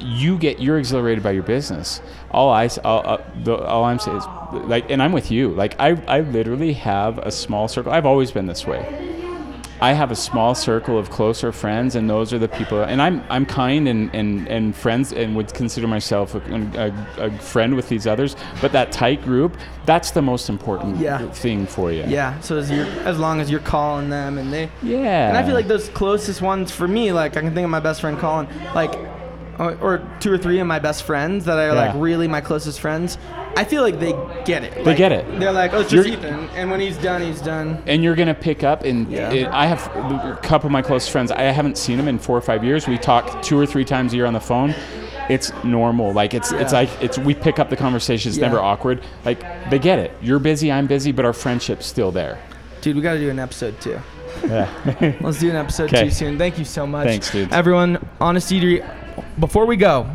[0.01, 2.01] you get you're exhilarated by your business.
[2.31, 5.51] All I all, uh, the, all I'm saying is like, and I'm with you.
[5.51, 7.93] Like I I literally have a small circle.
[7.93, 9.07] I've always been this way.
[9.83, 12.83] I have a small circle of closer friends, and those are the people.
[12.83, 17.31] And I'm I'm kind and and, and friends, and would consider myself a, a, a
[17.39, 18.37] friend with these others.
[18.61, 21.27] But that tight group, that's the most important Yeah.
[21.31, 22.05] thing for you.
[22.07, 22.39] Yeah.
[22.41, 25.29] So as you're, as long as you're calling them and they Yeah.
[25.29, 27.81] And I feel like those closest ones for me, like I can think of my
[27.81, 28.93] best friend Colin, like,
[29.59, 32.81] or, or two or three of my best friends that are like really my closest
[32.81, 33.19] friends.
[33.57, 34.13] I feel like they
[34.45, 34.75] get it.
[34.77, 35.27] They Like, get it.
[35.41, 37.83] They're like, oh, it's just You're- Ethan, and when he's done, he's done.
[37.87, 39.33] and you're gonna pick up and Yeah.
[39.33, 42.37] it, i have a couple of my close friends i haven't seen them in four
[42.37, 44.75] or five years we talk two or three times a year on the phone
[45.29, 48.47] it's normal like it's it's like it's we pick up the conversation it's Yeah.
[48.47, 49.41] never awkward like
[49.71, 52.39] they get it you're busy i'm busy but our friendship's still there
[52.83, 54.01] Dude, we got to do an episode too.
[54.47, 56.05] yeah Let's do an episode 'Kay.
[56.05, 56.39] too soon.
[56.39, 57.07] Thank you so much.
[57.07, 57.53] Thanks, dude.
[57.53, 58.81] Everyone, Honest Eatery.
[59.39, 60.07] Before we go,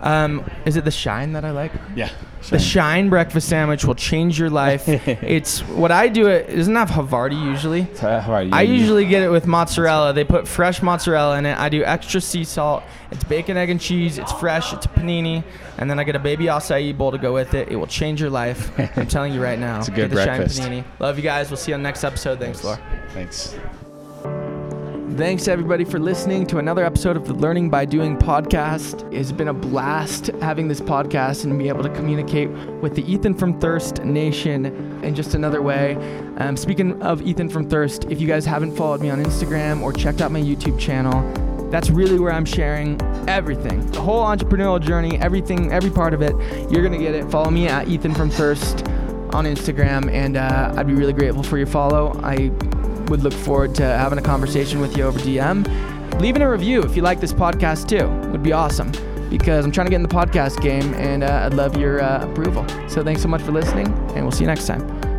[0.00, 1.72] um, is it the Shine that I like?
[1.94, 2.10] yeah
[2.48, 4.88] The Shine breakfast sandwich will change your life.
[4.88, 6.26] it's what I do.
[6.26, 7.86] It doesn't have Havarti usually.
[8.02, 8.48] Are?
[8.54, 10.12] I usually get it with mozzarella.
[10.14, 11.58] They put fresh mozzarella in it.
[11.58, 12.82] I do extra sea salt.
[13.10, 14.16] It's bacon, egg, and cheese.
[14.16, 14.72] It's fresh.
[14.72, 15.44] It's a panini.
[15.76, 17.68] And then I get a baby acai bowl to go with it.
[17.68, 18.70] It will change your life.
[18.96, 19.78] I'm telling you right now.
[19.78, 20.56] It's a good get the breakfast.
[20.56, 20.84] Shine panini.
[20.98, 21.50] Love you guys.
[21.50, 22.38] We'll see you on the next episode.
[22.38, 22.80] Thanks, Laura.
[23.12, 23.54] thanks
[25.20, 29.06] Thanks everybody for listening to another episode of the Learning by Doing podcast.
[29.12, 32.48] It's been a blast having this podcast and be able to communicate
[32.80, 34.64] with the Ethan from Thirst Nation
[35.04, 35.96] in just another way.
[36.38, 39.92] Um, speaking of Ethan from Thirst, if you guys haven't followed me on Instagram or
[39.92, 41.20] checked out my YouTube channel,
[41.70, 42.98] that's really where I'm sharing
[43.28, 43.84] everything.
[43.90, 46.34] The whole entrepreneurial journey, everything, every part of it.
[46.72, 47.30] You're gonna get it.
[47.30, 48.86] Follow me at Ethan from Thirst
[49.34, 52.18] on Instagram, and uh, I'd be really grateful for your follow.
[52.24, 52.50] I
[53.10, 55.66] would look forward to having a conversation with you over DM.
[56.20, 58.90] Leaving a review if you like this podcast too would be awesome
[59.28, 62.28] because I'm trying to get in the podcast game and uh, I'd love your uh,
[62.30, 62.66] approval.
[62.88, 65.09] So thanks so much for listening, and we'll see you next time.